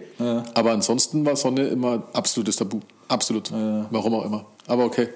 [0.53, 2.81] Aber ansonsten war Sonne immer absolutes Tabu.
[3.07, 3.51] Absolut.
[3.89, 4.45] Warum auch immer.
[4.67, 5.09] Aber okay.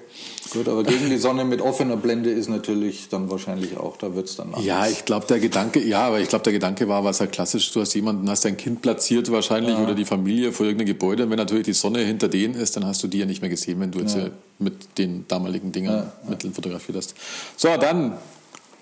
[0.50, 4.28] Gut, aber gegen die Sonne mit offener Blende ist natürlich dann wahrscheinlich auch, da wird
[4.28, 4.64] es dann anders.
[4.64, 7.70] Ja, ich glaube, der Gedanke, ja, aber ich glaube, der Gedanke war, was halt klassisch,
[7.72, 11.24] du hast jemanden, hast dein Kind platziert wahrscheinlich oder die Familie vor irgendeinem Gebäude.
[11.24, 13.50] Und wenn natürlich die Sonne hinter denen ist, dann hast du die ja nicht mehr
[13.50, 17.14] gesehen, wenn du jetzt äh, mit den damaligen Dingen Mitteln fotografiert hast.
[17.56, 18.18] So, dann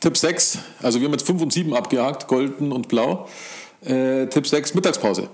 [0.00, 0.59] Tipp 6.
[0.83, 3.29] Also wir haben jetzt 5 und 7 abgehakt, golden und blau.
[3.85, 5.29] Äh, Tipp 6, Mittagspause.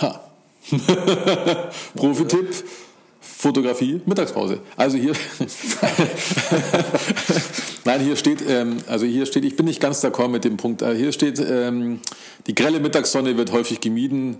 [0.00, 0.20] Ha.
[1.96, 2.64] Profi-Tipp.
[3.40, 4.60] Fotografie, Mittagspause.
[4.76, 5.14] Also hier,
[7.86, 10.82] nein, hier steht, ähm, also hier steht, ich bin nicht ganz d'accord mit dem Punkt.
[10.82, 12.00] Äh, hier steht, ähm,
[12.46, 14.36] die grelle Mittagssonne wird häufig gemieden,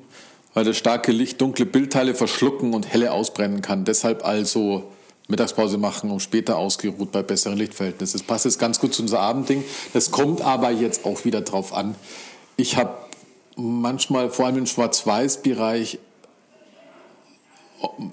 [0.53, 3.87] weil das starke Licht dunkle Bildteile verschlucken und helle ausbrennen kann.
[3.87, 4.85] Deshalb also
[5.29, 8.19] Mittagspause machen, um später ausgeruht bei besseren Lichtverhältnissen.
[8.19, 9.65] Das passt jetzt ganz gut zu unser Abendding.
[9.95, 11.95] Das kommt aber jetzt auch wieder drauf an.
[12.59, 12.93] Ich habe
[13.57, 16.01] manchmal, vor allem im Schwarz-Weiß-Bereich,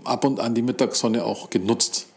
[0.04, 2.08] ab und an die Mittagssonne auch genutzt.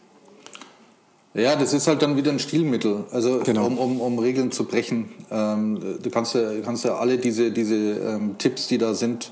[1.34, 3.66] Ja, das ist halt dann wieder ein Stilmittel, also Genau.
[3.66, 5.10] um, um, um Regeln zu brechen.
[5.30, 9.30] Ähm, du kannst ja, kannst ja alle diese, diese ähm, Tipps, die da sind,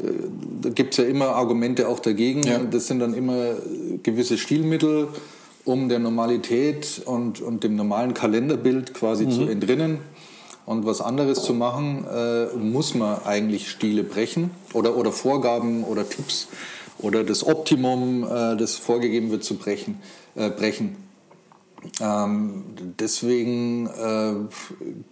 [0.00, 0.04] äh,
[0.62, 2.42] da gibt es ja immer Argumente auch dagegen.
[2.42, 2.58] Ja.
[2.58, 3.56] Das sind dann immer
[4.02, 5.08] gewisse Stilmittel,
[5.66, 9.98] um der Normalität und, und dem normalen Kalenderbild quasi zu entrinnen.
[10.64, 16.08] Und was anderes zu machen, äh, muss man eigentlich Stile brechen oder, oder Vorgaben oder
[16.08, 16.48] Tipps
[16.98, 20.00] oder das Optimum, äh, das vorgegeben wird, zu brechen.
[20.34, 20.96] Äh, brechen.
[22.00, 22.64] Ähm,
[22.98, 24.34] deswegen, äh,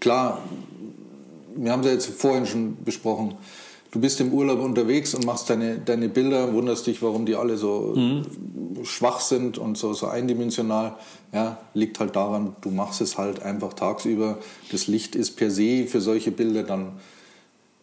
[0.01, 0.43] klar,
[1.55, 3.35] wir haben es ja jetzt vorhin schon besprochen,
[3.93, 7.57] du bist im Urlaub unterwegs und machst deine, deine Bilder, wunderst dich, warum die alle
[7.57, 7.95] so
[8.83, 10.97] schwach sind und so, so eindimensional.
[11.33, 14.39] Ja, liegt halt daran, du machst es halt einfach tagsüber.
[14.73, 16.93] Das Licht ist per se für solche Bilder dann,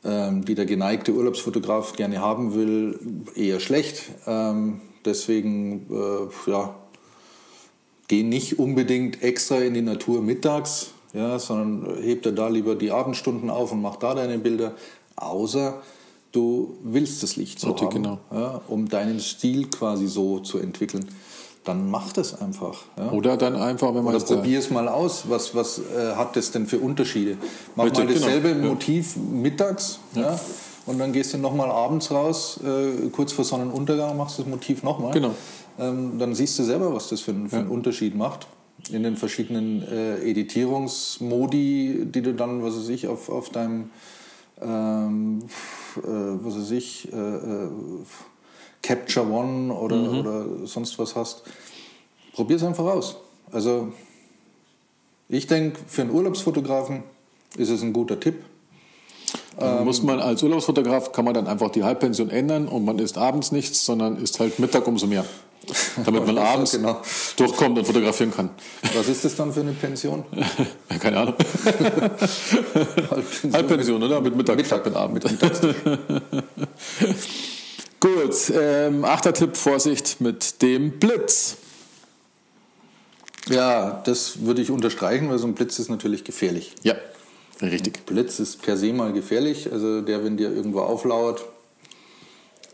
[0.03, 2.99] die der geneigte Urlaubsfotograf gerne haben will,
[3.35, 4.03] eher schlecht.
[4.25, 6.75] Ähm, deswegen, äh, ja,
[8.07, 12.91] geh nicht unbedingt extra in die Natur mittags, ja, sondern heb dir da lieber die
[12.91, 14.73] Abendstunden auf und mach da deine Bilder,
[15.15, 15.81] außer
[16.31, 18.19] du willst das Licht so haben, genau.
[18.31, 21.07] ja, um deinen Stil quasi so zu entwickeln.
[21.63, 22.79] Dann mach das einfach.
[22.97, 23.11] Ja.
[23.11, 25.25] Oder dann einfach, wenn man Oder probier es mal aus.
[25.29, 27.37] Was, was äh, hat das denn für Unterschiede?
[27.75, 28.63] Mach Richtig, mal dasselbe genau.
[28.63, 28.69] Ja.
[28.73, 30.39] Motiv mittags ja.
[30.87, 35.11] und dann gehst du nochmal abends raus, äh, kurz vor Sonnenuntergang, machst das Motiv nochmal.
[35.13, 35.35] Genau.
[35.79, 38.47] Ähm, dann siehst du selber, was das für, einen- für einen Unterschied macht
[38.91, 43.91] in den verschiedenen äh, Editierungsmodi, die du dann, was weiß ich, auf, auf deinem,
[44.61, 45.39] ähm,
[45.97, 47.67] äh, was weiß ich, äh, äh,
[48.81, 50.19] Capture One oder, Mhm.
[50.19, 51.43] oder sonst was hast.
[52.33, 53.15] Probier es einfach aus.
[53.51, 53.91] Also
[55.29, 57.03] ich denke, für einen Urlaubsfotografen
[57.57, 58.43] ist es ein guter Tipp.
[59.59, 63.17] Dann muss man als Urlaubsfotograf kann man dann einfach die Halbpension ändern und man isst
[63.17, 65.25] abends nichts, sondern isst halt Mittag umso mehr.
[66.05, 66.99] Damit man abends genau.
[67.35, 68.49] durchkommt und fotografieren kann.
[68.95, 70.23] Was ist das dann für eine Pension?
[70.99, 71.35] Keine Ahnung.
[73.53, 74.21] Halbpension, oder?
[74.21, 75.23] Mit Mittag, Mittag, mit Abend.
[75.23, 75.75] mit Mittagstisch.
[78.01, 81.57] Gut, ähm, achter Tipp, Vorsicht mit dem Blitz.
[83.47, 86.73] Ja, das würde ich unterstreichen, weil so ein Blitz ist natürlich gefährlich.
[86.81, 86.95] Ja,
[87.61, 88.03] richtig.
[88.07, 89.71] Blitz ist per se mal gefährlich.
[89.71, 91.45] Also der, wenn dir irgendwo auflauert,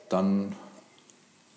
[0.07, 0.55] dann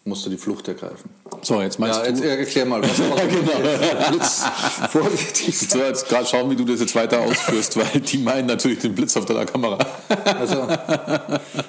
[0.04, 1.10] musst du die Flucht ergreifen.
[1.42, 2.28] So, jetzt meinst Ja, jetzt du...
[2.28, 4.08] erklär mal, was Genau.
[4.10, 8.80] Blitz So, jetzt gerade schauen, wie du das jetzt weiter ausführst, weil die meinen natürlich
[8.80, 9.78] den Blitz auf deiner Kamera.
[10.24, 10.66] Also,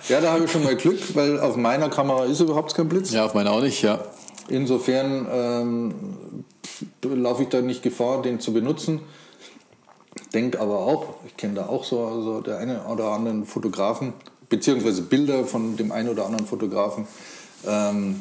[0.10, 3.12] ja, da habe ich schon mal Glück, weil auf meiner Kamera ist überhaupt kein Blitz.
[3.12, 4.00] Ja, auf meiner auch nicht, ja.
[4.48, 5.94] Insofern ähm,
[7.04, 9.02] laufe ich da nicht Gefahr, den zu benutzen.
[10.34, 14.14] Denke aber auch, ich kenne da auch so also der eine oder anderen Fotografen,
[14.50, 17.08] beziehungsweise Bilder von dem einen oder anderen Fotografen,
[17.68, 18.20] ähm,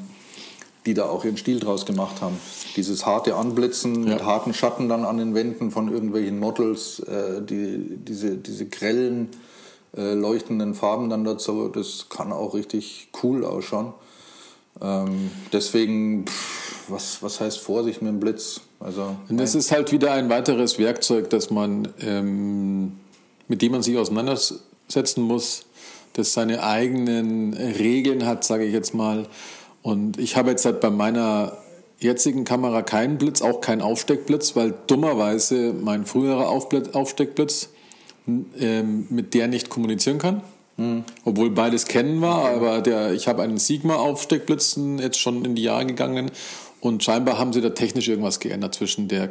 [0.86, 2.38] die da auch ihren Stil draus gemacht haben.
[2.76, 4.14] Dieses harte Anblitzen ja.
[4.14, 9.28] mit harten Schatten dann an den Wänden von irgendwelchen Models, äh, die, diese, diese grellen,
[9.96, 13.92] äh, leuchtenden Farben dann dazu, das kann auch richtig cool ausschauen.
[14.80, 18.60] Ähm, deswegen, pff, was, was heißt Vorsicht mit dem Blitz?
[18.78, 22.92] Also, das ist halt wieder ein weiteres Werkzeug, das man, ähm,
[23.48, 25.64] mit dem man sich auseinandersetzen muss,
[26.14, 29.26] das seine eigenen Regeln hat, sage ich jetzt mal.
[29.82, 31.56] Und ich habe jetzt halt bei meiner
[31.98, 37.70] jetzigen Kamera keinen Blitz, auch keinen Aufsteckblitz, weil dummerweise mein früherer Aufsteckblitz
[38.26, 40.42] ähm, mit der nicht kommunizieren kann.
[40.76, 41.04] Mhm.
[41.24, 45.86] Obwohl beides kennen war, aber der, ich habe einen Sigma-Aufsteckblitzen jetzt schon in die Jahre
[45.86, 46.30] gegangen
[46.80, 49.30] und scheinbar haben sie da technisch irgendwas geändert zwischen der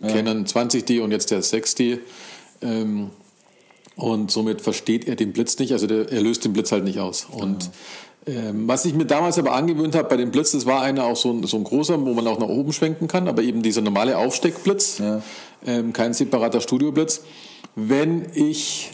[0.00, 0.08] ja.
[0.08, 1.98] Canon 20D und jetzt der 6D.
[2.62, 3.10] Ähm,
[4.00, 6.98] und somit versteht er den Blitz nicht, also der, er löst den Blitz halt nicht
[6.98, 7.26] aus.
[7.30, 7.70] Und
[8.26, 11.16] ähm, was ich mir damals aber angewöhnt habe bei dem Blitz, das war einer auch
[11.16, 13.80] so ein, so ein großer, wo man auch nach oben schwenken kann, aber eben dieser
[13.80, 15.22] normale Aufsteckblitz, ja.
[15.66, 17.22] ähm, kein separater Studioblitz.
[17.76, 18.90] Wenn ich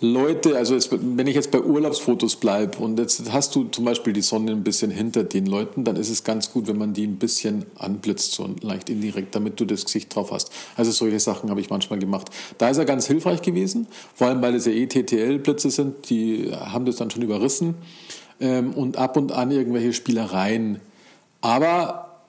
[0.00, 4.12] Leute, also es, wenn ich jetzt bei Urlaubsfotos bleibe und jetzt hast du zum Beispiel
[4.12, 7.06] die Sonne ein bisschen hinter den Leuten, dann ist es ganz gut, wenn man die
[7.06, 10.52] ein bisschen anblitzt, so leicht indirekt, damit du das Gesicht drauf hast.
[10.76, 12.28] Also solche Sachen habe ich manchmal gemacht.
[12.58, 16.84] Da ist er ganz hilfreich gewesen, vor allem weil es ja ETTL-Blitze sind, die haben
[16.84, 17.74] das dann schon überrissen
[18.38, 20.78] ähm, und ab und an irgendwelche Spielereien.
[21.40, 22.20] Aber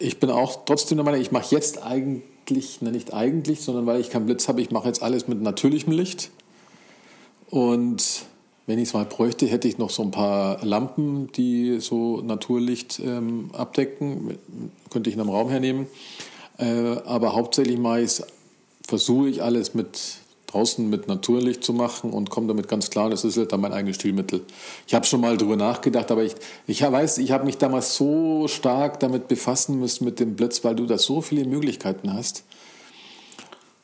[0.00, 4.00] ich bin auch trotzdem der Meinung, ich mache jetzt eigentlich, na nicht eigentlich, sondern weil
[4.00, 6.32] ich keinen Blitz habe, ich mache jetzt alles mit natürlichem Licht
[7.52, 8.24] und
[8.66, 12.98] wenn ich es mal bräuchte, hätte ich noch so ein paar Lampen, die so Naturlicht
[12.98, 14.38] ähm, abdecken.
[14.88, 15.86] Könnte ich in einem Raum hernehmen.
[16.56, 17.78] Äh, aber hauptsächlich
[18.88, 19.98] versuche ich alles mit
[20.46, 23.10] draußen mit Naturlicht zu machen und komme damit ganz klar.
[23.10, 24.40] Das ist halt dann mein eigenes Stilmittel.
[24.86, 26.34] Ich habe schon mal darüber nachgedacht, aber ich,
[26.66, 30.74] ich weiß, ich habe mich damals so stark damit befassen müssen mit dem Blitz, weil
[30.74, 32.44] du da so viele Möglichkeiten hast.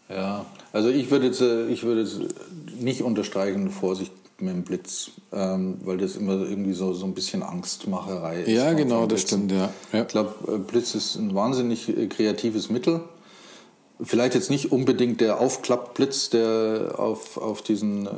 [0.09, 2.21] Ja, also ich würde jetzt, äh, ich würde jetzt
[2.81, 7.42] nicht unterstreichen, Vorsicht mit dem Blitz, ähm, weil das immer irgendwie so, so ein bisschen
[7.42, 8.49] Angstmacherei ist.
[8.49, 9.71] Ja, genau, das stimmt, ja.
[9.92, 10.03] ja.
[10.03, 13.01] Ich glaube, äh, Blitz ist ein wahnsinnig äh, kreatives Mittel.
[14.01, 18.11] Vielleicht jetzt nicht unbedingt der Aufklappblitz, der auf, auf diesen äh,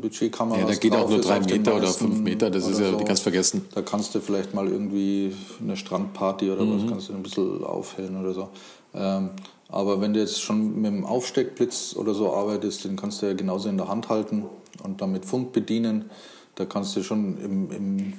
[0.00, 0.60] Budgetkameras.
[0.60, 2.96] Ja, der geht auch nur drei Meter oder fünf Meter, das ist ja, so.
[2.96, 3.66] die kannst vergessen.
[3.74, 6.82] Da kannst du vielleicht mal irgendwie eine Strandparty oder mhm.
[6.82, 8.48] was, kannst du ein bisschen aufhellen oder so.
[8.94, 9.30] Ähm,
[9.68, 13.32] aber wenn du jetzt schon mit dem Aufsteckblitz oder so arbeitest, den kannst du ja
[13.32, 14.44] genauso in der Hand halten
[14.82, 16.10] und damit Fund bedienen.
[16.54, 18.12] Da kannst du schon im, im,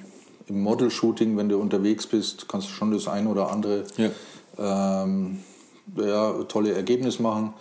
[0.47, 4.09] im Model-Shooting, wenn du unterwegs bist, kannst du schon das ein oder andere ja.
[4.59, 5.39] Ähm,
[5.95, 7.53] ja, tolle Ergebnis machen.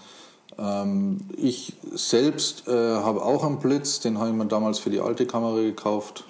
[0.58, 5.00] Ähm, ich selbst äh, habe auch einen Blitz, den habe ich mir damals für die
[5.00, 6.24] alte Kamera gekauft,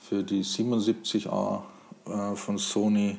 [0.00, 1.62] für die 77A
[2.06, 3.18] äh, von Sony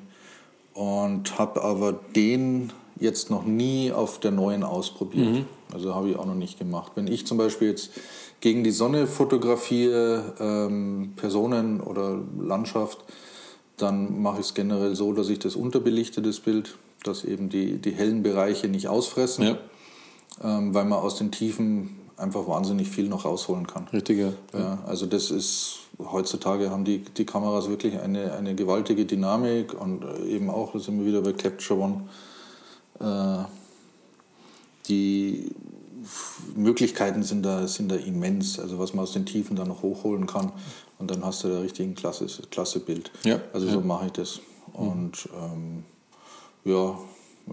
[0.73, 5.33] und habe aber den jetzt noch nie auf der neuen ausprobiert.
[5.33, 5.45] Mhm.
[5.73, 6.93] Also habe ich auch noch nicht gemacht.
[6.95, 7.91] Wenn ich zum Beispiel jetzt
[8.39, 12.99] gegen die Sonne fotografiere, ähm, Personen oder Landschaft,
[13.77, 17.77] dann mache ich es generell so, dass ich das unterbelichte, das Bild, dass eben die,
[17.77, 19.57] die hellen Bereiche nicht ausfressen, ja.
[20.43, 23.87] ähm, weil man aus den Tiefen einfach wahnsinnig viel noch rausholen kann.
[23.91, 24.31] Richtig, ja.
[24.57, 24.79] ja.
[24.85, 30.49] Also das ist, heutzutage haben die, die Kameras wirklich eine, eine gewaltige Dynamik und eben
[30.49, 32.03] auch, da sind wir wieder bei Capture One,
[34.87, 35.51] die
[36.55, 40.27] Möglichkeiten sind da, sind da immens, also was man aus den Tiefen dann noch hochholen
[40.27, 40.51] kann.
[40.97, 43.11] Und dann hast du da richtig ein klasse, klasse Bild.
[43.23, 43.39] Ja.
[43.53, 43.85] Also so ja.
[43.85, 44.39] mache ich das.
[44.73, 45.83] Und ähm,
[46.63, 46.97] ja,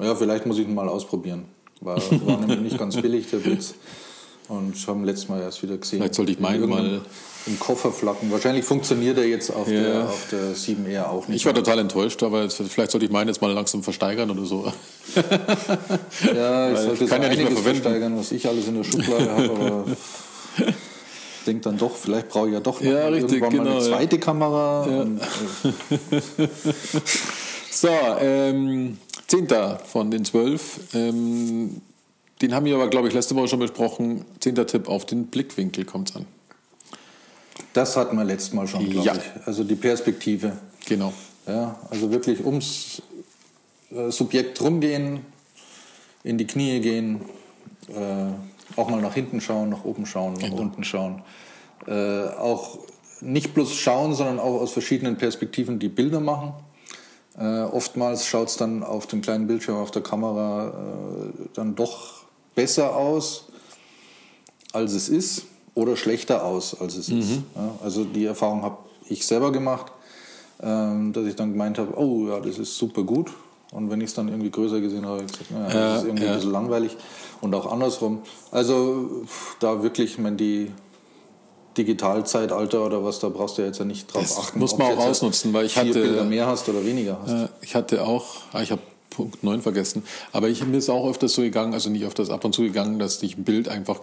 [0.00, 1.46] ja, vielleicht muss ich ihn mal ausprobieren.
[1.81, 3.74] War, war nämlich nicht ganz billig, der Blitz.
[4.48, 6.00] Und haben letztes Mal erst wieder gesehen.
[6.00, 7.00] Vielleicht sollte ich meinen mal
[7.46, 8.31] im Koffer flacken.
[8.31, 9.81] Wahrscheinlich funktioniert er jetzt auf, ja.
[9.81, 11.38] der, auf der 7R auch nicht.
[11.38, 14.44] Ich war total enttäuscht, aber jetzt, vielleicht sollte ich meinen jetzt mal langsam versteigern oder
[14.44, 14.72] so.
[16.35, 19.50] ja, ich sollte kann ja nicht mehr versteigern, was ich alles in der Schublade habe,
[19.50, 19.85] aber
[20.59, 23.76] ich denke dann doch, vielleicht brauche ich ja doch noch ja, richtig, irgendwann genau, mal
[23.76, 24.22] eine zweite ja.
[24.22, 24.87] Kamera.
[24.88, 25.00] Ja.
[25.00, 26.48] Und, äh.
[27.70, 27.88] so,
[28.20, 30.78] ähm, Zehnter von den zwölf.
[30.94, 31.81] Ähm,
[32.42, 34.24] den haben wir aber, glaube ich, letzte Woche schon besprochen.
[34.40, 36.26] Zehnter Tipp auf den Blickwinkel kommt es an.
[37.72, 39.14] Das hatten wir letztes Mal schon, glaube ja.
[39.14, 39.46] ich.
[39.46, 40.59] Also die Perspektive.
[40.87, 41.12] Genau.
[41.46, 43.02] Ja, also wirklich ums
[43.90, 45.20] äh, Subjekt rumgehen,
[46.24, 47.20] in die Knie gehen,
[47.88, 50.57] äh, auch mal nach hinten schauen, nach oben schauen, nach genau.
[50.57, 51.22] unten schauen.
[51.87, 52.78] Äh, auch
[53.20, 56.52] nicht bloß schauen, sondern auch aus verschiedenen Perspektiven die Bilder machen.
[57.38, 62.21] Äh, oftmals schaut es dann auf dem kleinen Bildschirm, auf der Kamera äh, dann doch
[62.54, 63.46] besser aus,
[64.72, 67.20] als es ist, oder schlechter aus, als es mhm.
[67.20, 67.30] ist.
[67.54, 69.92] Ja, also die Erfahrung habe ich selber gemacht,
[70.60, 73.30] ähm, dass ich dann gemeint habe, oh ja, das ist super gut.
[73.72, 76.04] Und wenn ich es dann irgendwie größer gesehen habe, habe ich gesagt, naja, das ist
[76.06, 76.30] irgendwie ja.
[76.30, 76.96] ein bisschen langweilig.
[77.40, 78.20] Und auch andersrum.
[78.50, 79.24] Also
[79.60, 80.70] da wirklich, ich meine, die
[81.78, 84.58] Digitalzeitalter oder was, da brauchst du ja jetzt ja nicht drauf das achten.
[84.58, 85.92] Muss man auch ausnutzen, weil ich hatte.
[85.92, 87.32] Bilder mehr hast oder weniger hast.
[87.32, 88.82] Äh, ich hatte auch, ah, ich habe
[89.12, 92.44] Punkt 9 vergessen, aber ich mir ist auch öfters so gegangen, also nicht öfters ab
[92.44, 94.01] und zu gegangen, dass ich ein Bild einfach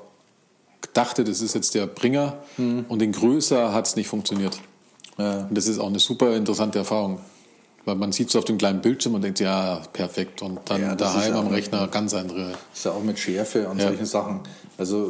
[0.94, 2.86] dachte, das ist jetzt der Bringer mhm.
[2.88, 4.60] und den größer hat es nicht funktioniert.
[5.18, 5.42] Ja.
[5.50, 7.20] Und das ist auch eine super interessante Erfahrung.
[7.90, 10.44] Weil man sieht es auf dem kleinen Bildschirm und denkt, ja, perfekt.
[10.44, 12.52] Und dann ja, daheim am Rechner ganz andere.
[12.52, 13.88] Das ist ja auch mit Schärfe und ja.
[13.88, 14.42] solchen Sachen.
[14.78, 15.10] Also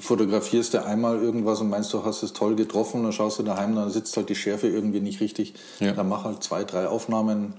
[0.00, 3.76] fotografierst du einmal irgendwas und meinst, du hast es toll getroffen, dann schaust du daheim,
[3.76, 5.54] dann sitzt halt die Schärfe irgendwie nicht richtig.
[5.78, 5.92] Ja.
[5.92, 7.54] Dann mach halt zwei, drei Aufnahmen.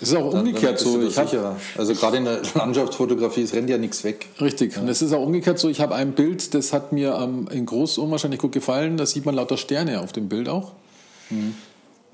[0.00, 1.02] Es ist auch umgekehrt dann, so.
[1.02, 4.28] Ich hab, also gerade in der Landschaftsfotografie, es rennt ja nichts weg.
[4.40, 4.76] Richtig.
[4.76, 4.82] Ja.
[4.82, 5.68] Und es ist auch umgekehrt so.
[5.68, 8.96] Ich habe ein Bild, das hat mir ähm, in groß unwahrscheinlich gut gefallen.
[8.98, 10.70] Da sieht man lauter Sterne auf dem Bild auch.
[11.28, 11.56] Mhm.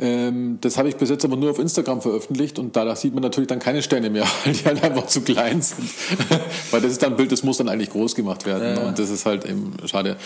[0.00, 3.22] Ähm, das habe ich bis jetzt aber nur auf Instagram veröffentlicht und da sieht man
[3.22, 5.90] natürlich dann keine Sterne mehr, weil die halt einfach zu klein sind.
[6.70, 8.86] weil das ist dann ein Bild, das muss dann eigentlich groß gemacht werden ja.
[8.86, 10.16] und das ist halt eben schade.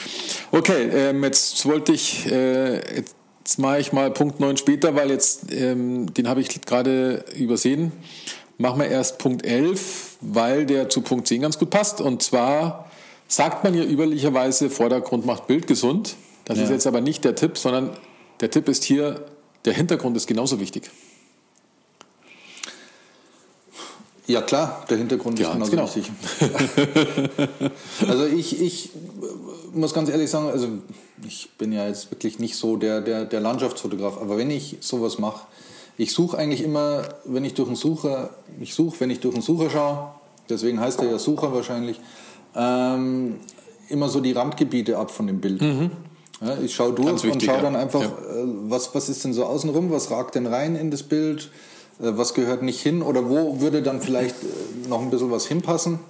[0.51, 2.83] Okay, ähm, jetzt wollte ich, äh,
[3.39, 7.93] jetzt mache ich mal Punkt 9 später, weil jetzt, ähm, den habe ich gerade übersehen.
[8.59, 12.91] Machen wir erst Punkt 11, weil der zu Punkt 10 ganz gut passt und zwar
[13.27, 16.17] sagt man ja üblicherweise, Vordergrund macht Bild gesund.
[16.45, 16.65] Das ja.
[16.65, 17.91] ist jetzt aber nicht der Tipp, sondern
[18.43, 19.25] der Tipp ist hier,
[19.65, 20.91] der Hintergrund ist genauso wichtig.
[24.27, 25.85] Ja klar, der Hintergrund ja, ist genauso genau.
[25.85, 26.11] wichtig.
[28.09, 28.91] also ich, ich
[29.75, 30.69] muss ganz ehrlich sagen, also
[31.27, 35.19] ich bin ja jetzt wirklich nicht so der, der, der Landschaftsfotograf, aber wenn ich sowas
[35.19, 35.47] mache,
[35.99, 39.43] ich suche eigentlich immer, wenn ich durch einen Sucher, ich suche, wenn ich durch einen
[39.43, 40.13] Sucher schaue,
[40.49, 42.01] deswegen heißt er ja Sucher wahrscheinlich,
[42.55, 43.41] ähm,
[43.89, 45.61] immer so die Randgebiete ab von dem Bild.
[45.61, 45.91] Mhm.
[46.45, 48.09] Ja, ich schaue durch wichtig, und schaue dann einfach, ja.
[48.09, 51.51] Äh, was, was ist denn so außenrum, was ragt denn rein in das Bild,
[52.01, 55.47] äh, was gehört nicht hin oder wo würde dann vielleicht äh, noch ein bisschen was
[55.47, 56.01] hinpassen.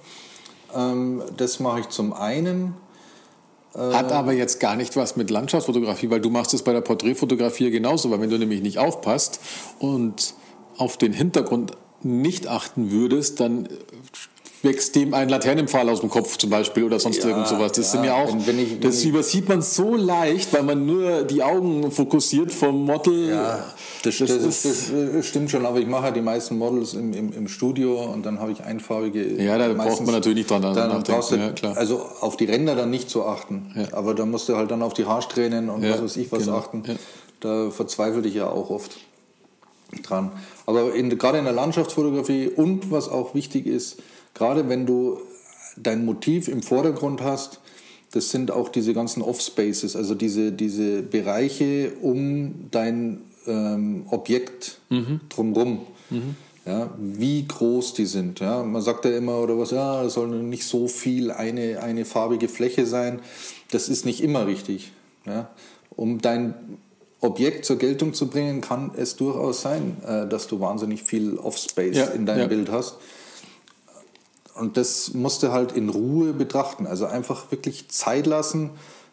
[0.75, 2.75] Ähm, das mache ich zum einen.
[3.75, 7.71] Hat aber jetzt gar nicht was mit Landschaftsfotografie, weil du machst es bei der Porträtfotografie
[7.71, 9.39] genauso, weil wenn du nämlich nicht aufpasst
[9.79, 10.35] und
[10.77, 11.71] auf den Hintergrund
[12.03, 13.67] nicht achten würdest, dann
[14.63, 17.73] wächst dem ein Laternenpfahl aus dem Kopf zum Beispiel oder sonst ja, irgend sowas.
[17.73, 20.53] Das ja, sind ja auch, wenn, wenn ich, wenn das ich, übersieht man so leicht,
[20.53, 23.29] weil man nur die Augen fokussiert vom Model.
[23.29, 23.73] Ja,
[24.03, 27.33] das, das, das, das äh, stimmt schon, aber ich mache die meisten Models im, im,
[27.33, 29.43] im Studio und dann habe ich einfarbige.
[29.43, 31.75] Ja, da meistens, braucht man natürlich nicht dran dann brauchst du, ja, klar.
[31.75, 33.87] Also auf die Ränder dann nicht zu achten, ja.
[33.91, 36.57] aber da musst du halt dann auf die Haarsträhnen und was weiß ich was genau.
[36.57, 36.83] achten.
[37.41, 38.97] Da verzweifle ich ja auch oft
[40.03, 40.31] dran.
[40.65, 43.97] Aber in, gerade in der Landschaftsfotografie und was auch wichtig ist,
[44.33, 45.19] gerade wenn du
[45.77, 47.59] dein Motiv im Vordergrund hast,
[48.11, 55.21] das sind auch diese ganzen Off-Spaces, also diese, diese Bereiche um dein ähm, Objekt mhm.
[55.29, 55.81] drumherum.
[56.09, 56.35] Mhm.
[56.65, 58.39] Ja, wie groß die sind.
[58.39, 62.05] Ja, man sagt ja immer oder was, ja, es soll nicht so viel eine, eine
[62.05, 63.19] farbige Fläche sein.
[63.71, 64.93] Das ist nicht immer richtig.
[65.25, 65.49] Ja.
[65.89, 66.53] Um dein
[67.19, 71.97] Objekt zur Geltung zu bringen, kann es durchaus sein, äh, dass du wahnsinnig viel Off-Space
[71.97, 72.47] ja, in deinem ja.
[72.47, 72.95] Bild hast.
[74.55, 76.85] Und das musste halt in Ruhe betrachten.
[76.85, 78.71] Also einfach wirklich Zeit lassen.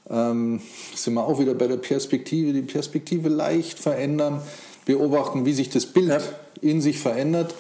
[0.09, 0.61] Ähm,
[0.95, 4.43] sind wir auch wieder bei der Perspektive, die Perspektive leicht verändern,
[4.85, 6.21] beobachten, wie sich das Bild ja.
[6.61, 7.55] in sich verändert.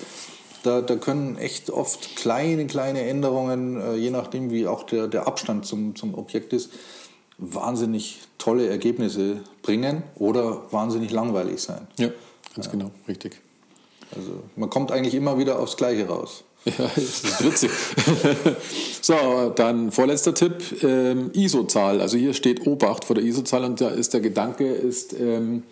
[0.63, 5.27] Da, da können echt oft kleine, kleine Änderungen, äh, je nachdem wie auch der, der
[5.27, 6.71] Abstand zum, zum Objekt ist,
[7.39, 11.87] wahnsinnig tolle Ergebnisse bringen oder wahnsinnig langweilig sein.
[11.99, 12.09] Ja,
[12.55, 12.73] ganz ja.
[12.73, 13.41] genau, richtig.
[14.15, 16.45] Also man kommt eigentlich immer wieder aufs Gleiche raus.
[16.65, 17.71] Ja, das ist witzig.
[19.01, 22.01] so, dann vorletzter Tipp, ähm, ISO-Zahl.
[22.01, 25.63] Also hier steht Obacht vor der ISO-Zahl und da ist der Gedanke, ist, ähm,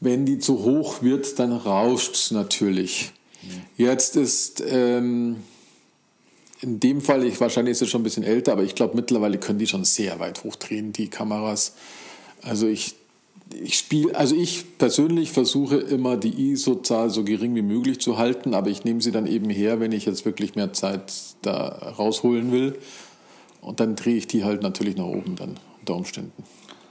[0.00, 3.12] wenn die zu hoch wird, dann rauscht es natürlich.
[3.76, 5.36] Jetzt ist ähm,
[6.60, 9.38] in dem Fall, ich, wahrscheinlich ist es schon ein bisschen älter, aber ich glaube mittlerweile
[9.38, 11.74] können die schon sehr weit hochdrehen, die Kameras.
[12.42, 12.94] Also ich
[13.54, 18.54] ich spiele, also ich persönlich versuche immer die ISO-Zahl so gering wie möglich zu halten,
[18.54, 22.52] aber ich nehme sie dann eben her, wenn ich jetzt wirklich mehr Zeit da rausholen
[22.52, 22.78] will.
[23.60, 26.42] Und dann drehe ich die halt natürlich nach oben dann unter Umständen.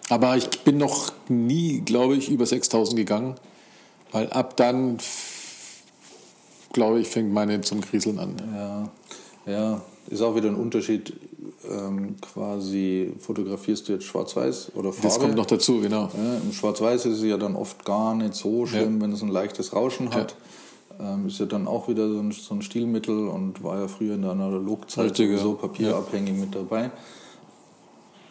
[0.09, 3.35] Aber ich bin noch nie, glaube ich, über 6000 gegangen,
[4.11, 4.97] weil ab dann,
[6.73, 8.35] glaube ich, fängt meine zum Kriseln an.
[8.53, 8.91] Ja,
[9.51, 9.81] ja.
[10.09, 11.13] ist auch wieder ein Unterschied.
[11.69, 15.07] Ähm, quasi fotografierst du jetzt schwarz-weiß oder Farbe.
[15.07, 16.09] Das kommt noch dazu, genau.
[16.13, 19.01] Ja, Im Schwarz-Weiß ist es ja dann oft gar nicht so schlimm, ja.
[19.03, 20.35] wenn es ein leichtes Rauschen hat.
[20.99, 24.15] Ähm, ist ja dann auch wieder so ein, so ein, Stilmittel und war ja früher
[24.15, 26.91] in der Analogzeit sowieso papierabhängig mit dabei.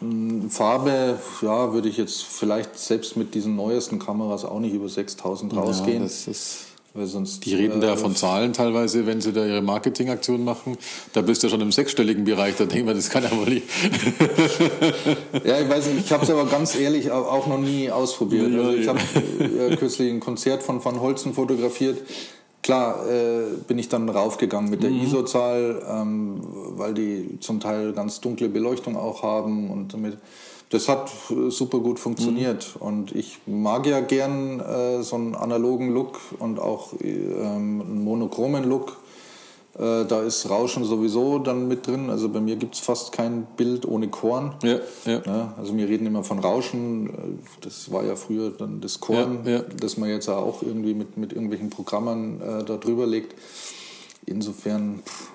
[0.01, 4.89] Hm, Farbe, ja, würde ich jetzt vielleicht selbst mit diesen neuesten Kameras auch nicht über
[4.89, 5.99] 6000 rausgehen.
[5.99, 10.77] Ja, das ist die reden da von Zahlen teilweise, wenn sie da ihre Marketingaktion machen.
[11.13, 13.67] Da bist du schon im sechsstelligen Bereich, da denken wir, das kann ja wohl nicht.
[15.45, 18.53] ja, ich weiß nicht, ich habe es aber ganz ehrlich auch noch nie ausprobiert.
[18.53, 18.99] Also ich habe
[19.39, 21.99] äh, kürzlich ein Konzert von Van Holzen fotografiert.
[22.63, 25.03] Klar äh, bin ich dann raufgegangen mit der mhm.
[25.03, 26.41] ISO-Zahl, ähm,
[26.77, 30.19] weil die zum Teil ganz dunkle Beleuchtung auch haben und damit
[30.71, 31.11] das hat
[31.49, 32.77] super gut funktioniert.
[32.77, 32.87] Mhm.
[32.87, 38.65] Und ich mag ja gern äh, so einen analogen Look und auch ähm, einen monochromen
[38.65, 38.97] Look.
[39.75, 42.09] Äh, da ist Rauschen sowieso dann mit drin.
[42.09, 44.55] Also bei mir gibt es fast kein Bild ohne Korn.
[44.63, 45.23] Ja, ja.
[45.27, 47.41] ja, also wir reden immer von Rauschen.
[47.63, 49.63] Das war ja früher dann das Korn, ja, ja.
[49.81, 53.35] das man jetzt auch irgendwie mit, mit irgendwelchen Programmen äh, da drüber legt.
[54.27, 55.31] Insofern, pff,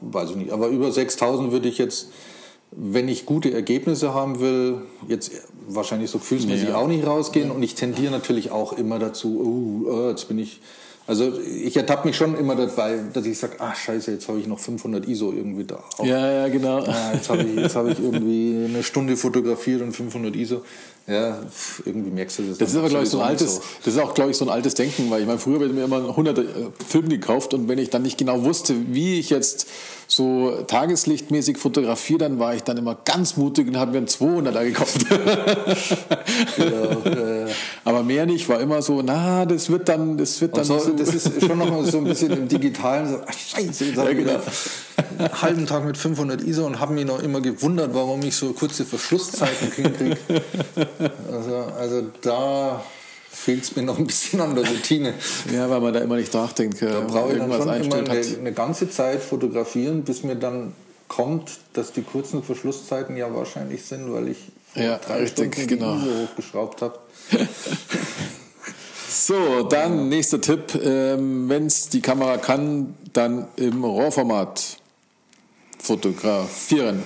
[0.00, 0.52] weiß ich nicht.
[0.52, 2.08] Aber über 6000 würde ich jetzt
[2.72, 5.32] wenn ich gute Ergebnisse haben will, jetzt
[5.68, 6.76] wahrscheinlich so gefühlsmäßig ja.
[6.76, 7.48] auch nicht rausgehen.
[7.48, 7.54] Ja.
[7.54, 10.60] Und ich tendiere natürlich auch immer dazu, oh jetzt bin ich.
[11.10, 14.46] Also ich ertappe mich schon immer dabei, dass ich sage, ach scheiße, jetzt habe ich
[14.46, 15.82] noch 500 ISO irgendwie da.
[15.98, 16.06] Auch.
[16.06, 16.84] Ja, ja, genau.
[16.84, 20.62] Ah, jetzt habe ich, hab ich irgendwie eine Stunde fotografiert und 500 ISO.
[21.08, 21.40] Ja,
[21.84, 22.58] irgendwie merkst du das.
[22.58, 23.62] Das ist aber, glaube ich, so ein altes, so.
[23.84, 25.72] das ist auch, glaube ich, so ein altes Denken, weil ich meine, früher habe ich
[25.72, 26.42] mir immer 100 äh,
[26.86, 29.66] Filme gekauft und wenn ich dann nicht genau wusste, wie ich jetzt
[30.06, 34.64] so tageslichtmäßig fotografiere, dann war ich dann immer ganz mutig und habe mir einen 200er
[34.64, 35.06] gekauft.
[36.56, 37.29] genau, äh,
[37.84, 40.64] aber mehr nicht, war immer so, na, das wird dann, das wird dann.
[40.64, 40.92] So, so.
[40.92, 44.18] Das ist schon noch so ein bisschen im Digitalen so, ach scheiße, jetzt habe ich
[44.18, 44.40] genau.
[45.18, 48.52] einen halben Tag mit 500 ISO und habe mich noch immer gewundert, warum ich so
[48.52, 50.16] kurze Verschlusszeiten hinkriege.
[51.32, 52.82] Also, also da
[53.30, 55.14] fehlt es mir noch ein bisschen an der Routine.
[55.52, 56.82] Ja, weil man da immer nicht nachdenkt.
[56.82, 60.74] Da brauche ich dann schon immer eine, eine, ganze Zeit fotografieren, bis mir dann
[61.08, 64.38] kommt, dass die kurzen Verschlusszeiten ja wahrscheinlich sind, weil ich
[64.74, 65.96] ja, drei richtig, Stunden genau.
[65.96, 66.98] die hochgeschraubt habe.
[69.08, 70.04] so, dann ja.
[70.04, 70.74] nächster Tipp.
[70.82, 74.78] Ähm, Wenn es die Kamera kann, dann im RAW-Format
[75.78, 77.02] fotografieren.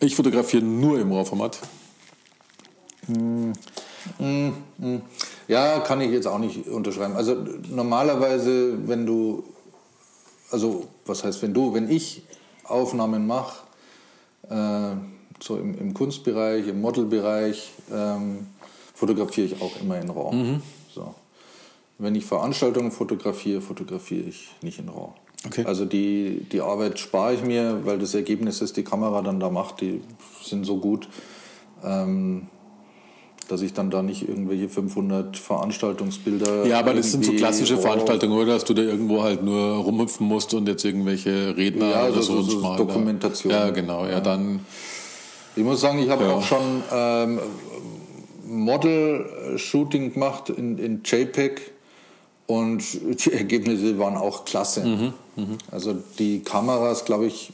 [0.00, 1.58] Ich fotografiere nur im RAW-Format.
[3.06, 3.52] Hm.
[4.18, 5.02] Hm, hm.
[5.48, 7.16] Ja, kann ich jetzt auch nicht unterschreiben.
[7.16, 7.36] Also
[7.68, 9.44] normalerweise, wenn du,
[10.50, 12.22] also was heißt wenn du, wenn ich
[12.64, 13.58] Aufnahmen mache,
[14.48, 14.96] äh,
[15.44, 18.46] so im, im, Kunstbereich, im Modelbereich, ähm,
[18.94, 20.34] fotografiere ich auch immer in RAW.
[20.34, 20.62] Mhm.
[20.92, 21.14] So.
[21.98, 25.12] Wenn ich Veranstaltungen fotografiere, fotografiere ich nicht in RAW.
[25.46, 25.64] Okay.
[25.66, 29.50] Also die, die Arbeit spare ich mir, weil das Ergebnis, das die Kamera dann da
[29.50, 30.00] macht, die
[30.42, 31.08] sind so gut.
[31.84, 32.48] Ähm,
[33.48, 36.64] dass ich dann da nicht irgendwelche 500 Veranstaltungsbilder.
[36.66, 38.54] Ja, aber das sind so klassische Veranstaltungen, oder?
[38.54, 42.40] Dass du da irgendwo halt nur rumhüpfen musst und jetzt irgendwelche Redner ja, oder so.
[42.40, 43.52] so, so Dokumentation.
[43.52, 44.06] Ja, genau.
[44.06, 44.60] Ja, ja, dann.
[45.56, 46.32] Ich muss sagen, ich habe ja.
[46.32, 47.40] auch schon ähm,
[48.46, 51.72] Model-Shooting gemacht in, in JPEG
[52.46, 52.82] und
[53.24, 54.84] die Ergebnisse waren auch klasse.
[54.84, 55.46] Mhm, mh.
[55.70, 57.52] Also die Kameras, glaube ich,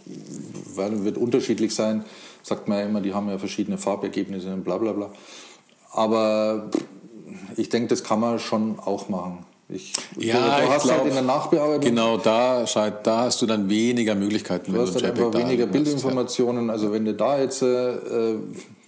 [0.75, 2.05] wird unterschiedlich sein.
[2.43, 5.11] Sagt man ja immer, die haben ja verschiedene Farbergebnisse und bla bla bla.
[5.93, 6.71] Aber
[7.57, 9.45] ich denke, das kann man schon auch machen.
[9.73, 11.81] Ich, ja, du, du hast glaub, halt in der Nachbearbeitung.
[11.81, 12.65] Genau, da,
[13.03, 14.73] da hast du dann weniger Möglichkeiten.
[14.73, 16.67] Du hast dann einfach weniger Bildinformationen.
[16.67, 16.73] Ja.
[16.73, 18.37] Also wenn du da jetzt, äh,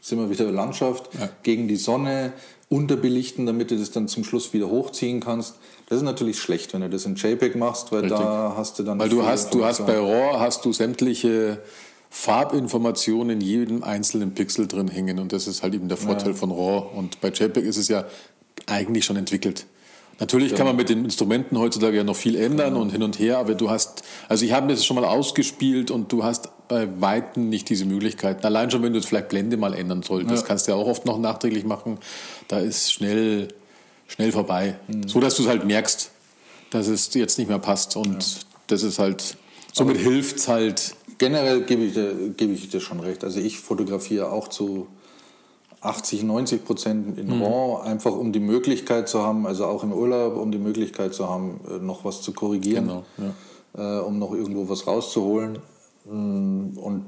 [0.01, 1.29] sind wir wieder Landschaft, ja.
[1.43, 2.33] gegen die Sonne
[2.69, 5.57] unterbelichten, damit du das dann zum Schluss wieder hochziehen kannst.
[5.89, 8.19] Das ist natürlich schlecht, wenn du das in JPEG machst, weil Richtig.
[8.19, 8.99] da hast du dann.
[8.99, 11.59] Weil du hast, du hast bei RAW hast du sämtliche
[12.09, 15.19] Farbinformationen in jedem einzelnen Pixel drin hängen.
[15.19, 16.35] Und das ist halt eben der Vorteil ja.
[16.35, 16.97] von RAW.
[16.97, 18.05] Und bei JPEG ist es ja
[18.67, 19.67] eigentlich schon entwickelt.
[20.21, 20.57] Natürlich ja.
[20.57, 22.81] kann man mit den Instrumenten heutzutage ja noch viel ändern ja.
[22.81, 26.13] und hin und her, aber du hast, also ich habe das schon mal ausgespielt und
[26.13, 28.45] du hast bei Weitem nicht diese Möglichkeiten.
[28.47, 31.07] Allein schon, wenn du vielleicht Blende mal ändern solltest, das kannst du ja auch oft
[31.07, 31.99] noch nachträglich machen.
[32.49, 33.49] Da ist schnell,
[34.07, 34.79] schnell vorbei.
[34.87, 35.09] Mhm.
[35.09, 36.11] So dass du es halt merkst,
[36.71, 37.97] dass es jetzt nicht mehr passt.
[37.97, 39.37] Und das ist halt,
[39.73, 43.23] somit hilft es halt generell gebe ich, dir, gebe ich dir schon recht.
[43.23, 44.89] Also ich fotografiere auch zu
[45.83, 47.43] 80, 90 Prozent in mhm.
[47.43, 51.29] RAW, einfach um die Möglichkeit zu haben, also auch im Urlaub, um die Möglichkeit zu
[51.29, 53.05] haben, äh, noch was zu korrigieren, genau,
[53.77, 53.99] ja.
[53.99, 55.59] äh, um noch irgendwo was rauszuholen.
[56.05, 57.07] Mm, und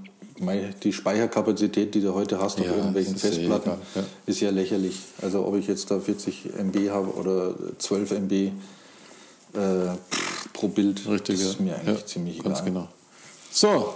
[0.82, 4.02] die Speicherkapazität, die du heute hast auf ja, irgendwelchen Festplatten, ja.
[4.26, 4.98] ist ja lächerlich.
[5.22, 8.50] Also ob ich jetzt da 40 MB habe oder 12 MB äh,
[10.52, 12.60] pro Bild, Richtig, das ist mir eigentlich ziemlich egal.
[12.64, 12.88] Genau.
[13.52, 13.94] So,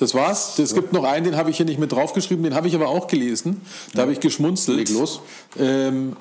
[0.00, 0.58] das war's.
[0.58, 2.88] Es gibt noch einen, den habe ich hier nicht mit draufgeschrieben, den habe ich aber
[2.88, 3.60] auch gelesen.
[3.92, 4.02] Da ja.
[4.02, 4.78] habe ich geschmunzelt.
[4.78, 5.20] Leg los.
[5.58, 6.16] Ähm,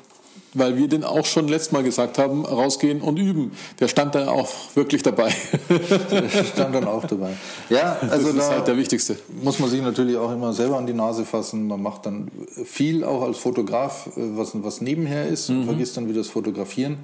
[0.54, 3.52] weil wir den auch schon letztes Mal gesagt haben, rausgehen und üben.
[3.80, 5.34] Der stand dann auch wirklich dabei.
[5.70, 7.34] Der stand dann auch dabei.
[7.70, 9.18] Ja, also das ist halt der Wichtigste.
[9.44, 11.68] Muss man sich natürlich auch immer selber an die Nase fassen.
[11.68, 12.32] Man macht dann
[12.66, 15.60] viel auch als Fotograf, äh, was, was nebenher ist, mhm.
[15.60, 16.98] und vergisst dann wieder das Fotografieren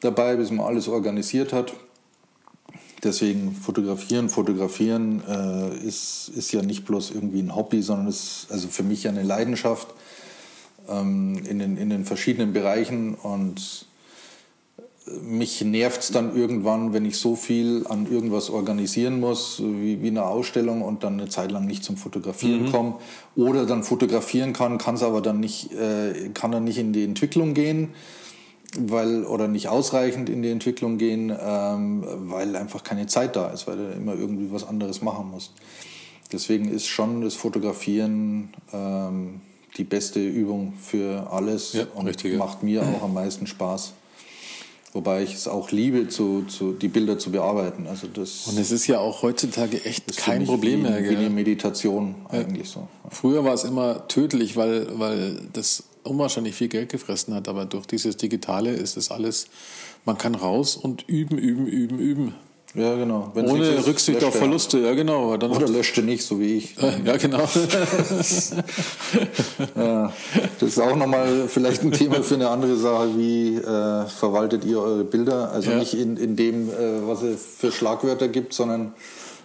[0.00, 1.72] dabei, bis man alles organisiert hat.
[3.04, 8.68] Deswegen fotografieren, fotografieren äh, ist, ist ja nicht bloß irgendwie ein Hobby, sondern ist also
[8.68, 9.88] für mich ja eine Leidenschaft
[10.88, 13.86] ähm, in, den, in den verschiedenen Bereichen und
[15.22, 20.08] mich nervt es dann irgendwann, wenn ich so viel an irgendwas organisieren muss, wie, wie
[20.08, 22.72] eine Ausstellung und dann eine Zeit lang nicht zum Fotografieren mhm.
[22.72, 22.94] komme.
[23.36, 27.04] Oder dann fotografieren kann, kann es aber dann nicht, äh, kann dann nicht in die
[27.04, 27.90] Entwicklung gehen,
[28.76, 33.66] weil, oder nicht ausreichend in die Entwicklung gehen, ähm, weil einfach keine Zeit da ist,
[33.66, 35.52] weil du immer irgendwie was anderes machen musst.
[36.32, 39.40] Deswegen ist schon das Fotografieren ähm,
[39.76, 43.94] die beste Übung für alles ja, und richtig, macht mir auch am meisten Spaß.
[44.92, 47.86] Wobei ich es auch liebe, zu, zu, die Bilder zu bearbeiten.
[47.86, 51.10] Also das, und es ist ja auch heutzutage echt kein Problem wie, mehr.
[51.10, 52.88] Wie eine Meditation eigentlich so.
[53.10, 57.48] Früher war es immer tödlich, weil, weil das unwahrscheinlich viel Geld gefressen hat.
[57.48, 59.48] Aber durch dieses Digitale ist es alles,
[60.04, 62.34] man kann raus und üben, üben, üben, üben.
[62.74, 63.30] Ja, genau.
[63.34, 65.34] Wenn's Ohne ist, Rücksicht auf Verluste, ja genau.
[65.38, 66.76] Dann Oder löschte nicht, so wie ich.
[67.04, 67.38] Ja, genau.
[69.76, 70.12] ja,
[70.60, 73.16] das ist auch nochmal vielleicht ein Thema für eine andere Sache.
[73.16, 75.50] Wie äh, verwaltet ihr eure Bilder?
[75.52, 75.78] Also ja.
[75.78, 78.92] nicht in, in dem, äh, was es für Schlagwörter gibt, sondern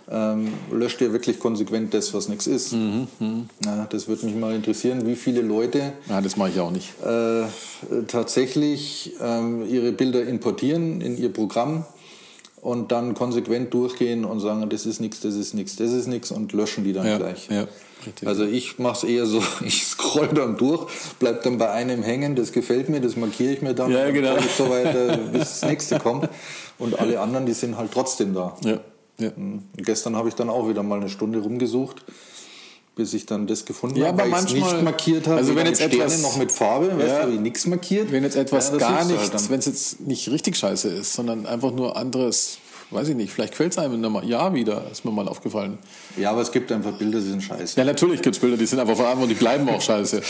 [0.10, 2.74] ähm, löscht ihr wirklich konsequent das, was nichts ist?
[2.74, 3.45] Mhm, mh.
[3.66, 6.93] ja, das würde mich mal interessieren, wie viele Leute ja, das mache ich auch nicht.
[7.04, 7.43] Äh,
[8.08, 11.86] tatsächlich ähm, ihre Bilder importieren in ihr Programm
[12.62, 16.32] und dann konsequent durchgehen und sagen, das ist nichts, das ist nichts, das ist nichts
[16.32, 17.49] und löschen die dann ja, gleich.
[17.49, 17.68] Ja,
[18.26, 20.86] also ich mache es eher so, ich scroll dann durch,
[21.20, 24.14] bleib dann bei einem hängen, das gefällt mir, das markiere ich mir dann, ja, und
[24.14, 24.36] genau.
[24.36, 26.30] dann so weiter, bis das nächste kommt.
[26.80, 28.58] Und alle anderen, die sind halt trotzdem da.
[28.64, 28.80] Ja,
[29.18, 29.36] ja.
[29.36, 29.64] Hm.
[29.78, 32.03] Gestern habe ich dann auch wieder mal eine Stunde rumgesucht
[32.95, 35.38] bis ich dann das gefunden ja, habe, weil ich es nicht markiert habe.
[35.38, 38.11] Also wenn jetzt etwas noch mit Farbe, ja, weißt du, habe ich nichts markiert.
[38.11, 41.45] Wenn jetzt etwas ja, gar nicht, halt wenn es jetzt nicht richtig scheiße ist, sondern
[41.47, 42.59] einfach nur anderes
[42.94, 45.78] weiß ich nicht, vielleicht quält es einem in einem Jahr wieder, ist mir mal aufgefallen.
[46.18, 47.80] Ja, aber es gibt einfach Bilder, die sind scheiße.
[47.80, 50.22] Ja, natürlich gibt es Bilder, die sind einfach vor allem und die bleiben auch scheiße.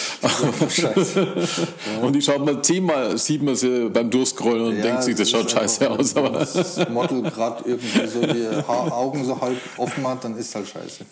[0.69, 1.27] scheiße.
[2.01, 5.29] Und die schaut man zehnmal, sieht man sie beim Durchscrollen und ja, denkt sich, das,
[5.29, 6.15] schaut scheiße aus.
[6.15, 10.67] Aber das Model gerade irgendwie so die Augen so halb offen hat, dann ist halt
[10.67, 11.05] scheiße.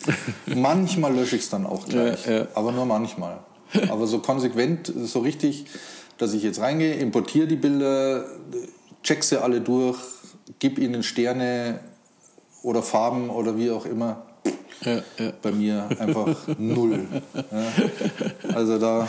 [0.55, 2.47] Manchmal lösche ich es dann auch gleich, ja, ja.
[2.53, 3.39] aber nur manchmal.
[3.89, 5.65] Aber so konsequent, so richtig,
[6.17, 8.25] dass ich jetzt reingehe, importiere die Bilder,
[9.03, 9.97] check sie alle durch,
[10.59, 11.79] gib ihnen Sterne
[12.63, 14.23] oder Farben oder wie auch immer.
[14.83, 15.31] Ja, ja.
[15.41, 17.05] Bei mir einfach null.
[17.33, 18.55] Ja.
[18.55, 19.07] Also da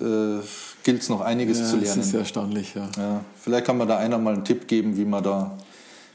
[0.00, 0.40] äh,
[0.84, 1.98] gilt es noch einiges zu lernen.
[1.98, 2.88] Das ist erstaunlich, ja.
[3.40, 5.58] Vielleicht kann man da einer mal einen Tipp geben, wie man da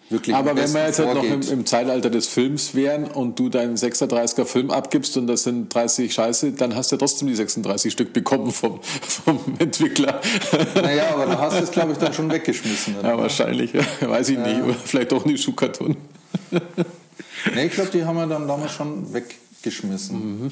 [0.10, 3.50] wirklich Aber wenn wir jetzt halt noch im, im, Zeitalter des Films wären und du
[3.50, 7.36] deinen 36er Film abgibst und das sind 30 Scheiße, dann hast du ja trotzdem die
[7.36, 10.22] 36 Stück bekommen vom, vom Entwickler.
[10.76, 12.98] Naja, aber du hast es, glaube ich, dann schon weggeschmissen.
[13.00, 13.10] Oder?
[13.10, 13.74] Ja, wahrscheinlich.
[13.74, 13.84] Ja.
[14.02, 14.48] Weiß ich ja.
[14.48, 14.62] nicht.
[14.62, 15.98] Oder vielleicht auch in die Schuhkarton.
[16.52, 20.44] nee, ich glaube, die haben wir dann damals schon weggeschmissen.
[20.44, 20.52] Mhm.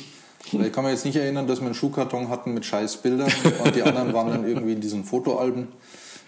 [0.51, 3.31] Ich kann mich jetzt nicht erinnern, dass wir einen Schuhkarton hatten mit Scheißbildern
[3.63, 5.69] und die anderen waren dann irgendwie in diesen Fotoalben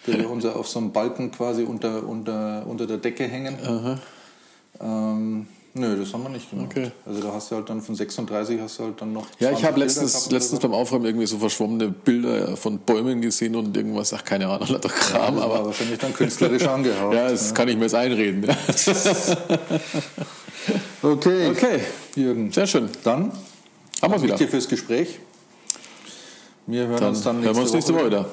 [0.08, 3.58] die wir unser, auf so einem Balken quasi unter, unter, unter der Decke hängen.
[4.82, 6.68] Ähm, nö, das haben wir nicht gemacht.
[6.72, 6.92] Okay.
[7.06, 9.28] Also da hast du halt dann von 36 hast du halt dann noch.
[9.40, 13.76] Ja, ich habe letztens, letztens beim Aufräumen irgendwie so verschwommene Bilder von Bäumen gesehen und
[13.76, 15.38] irgendwas, ach keine Ahnung, lauter Kram.
[15.38, 17.16] Ja, aber wahrscheinlich dann künstlerisch angehauen.
[17.16, 17.56] ja, das ja.
[17.56, 18.46] kann ich mir jetzt einreden.
[21.02, 21.50] Okay.
[21.52, 21.80] Okay.
[22.16, 22.52] Jürgen.
[22.52, 22.90] Sehr schön.
[23.04, 23.32] Dann
[24.02, 24.36] haben wir wieder.
[24.36, 25.20] Danke fürs Gespräch.
[26.66, 28.26] Wir hören dann uns dann nächste, hören wir uns nächste Woche wieder.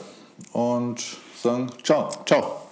[0.52, 1.02] Und
[1.42, 2.62] sagen, ciao, ciao.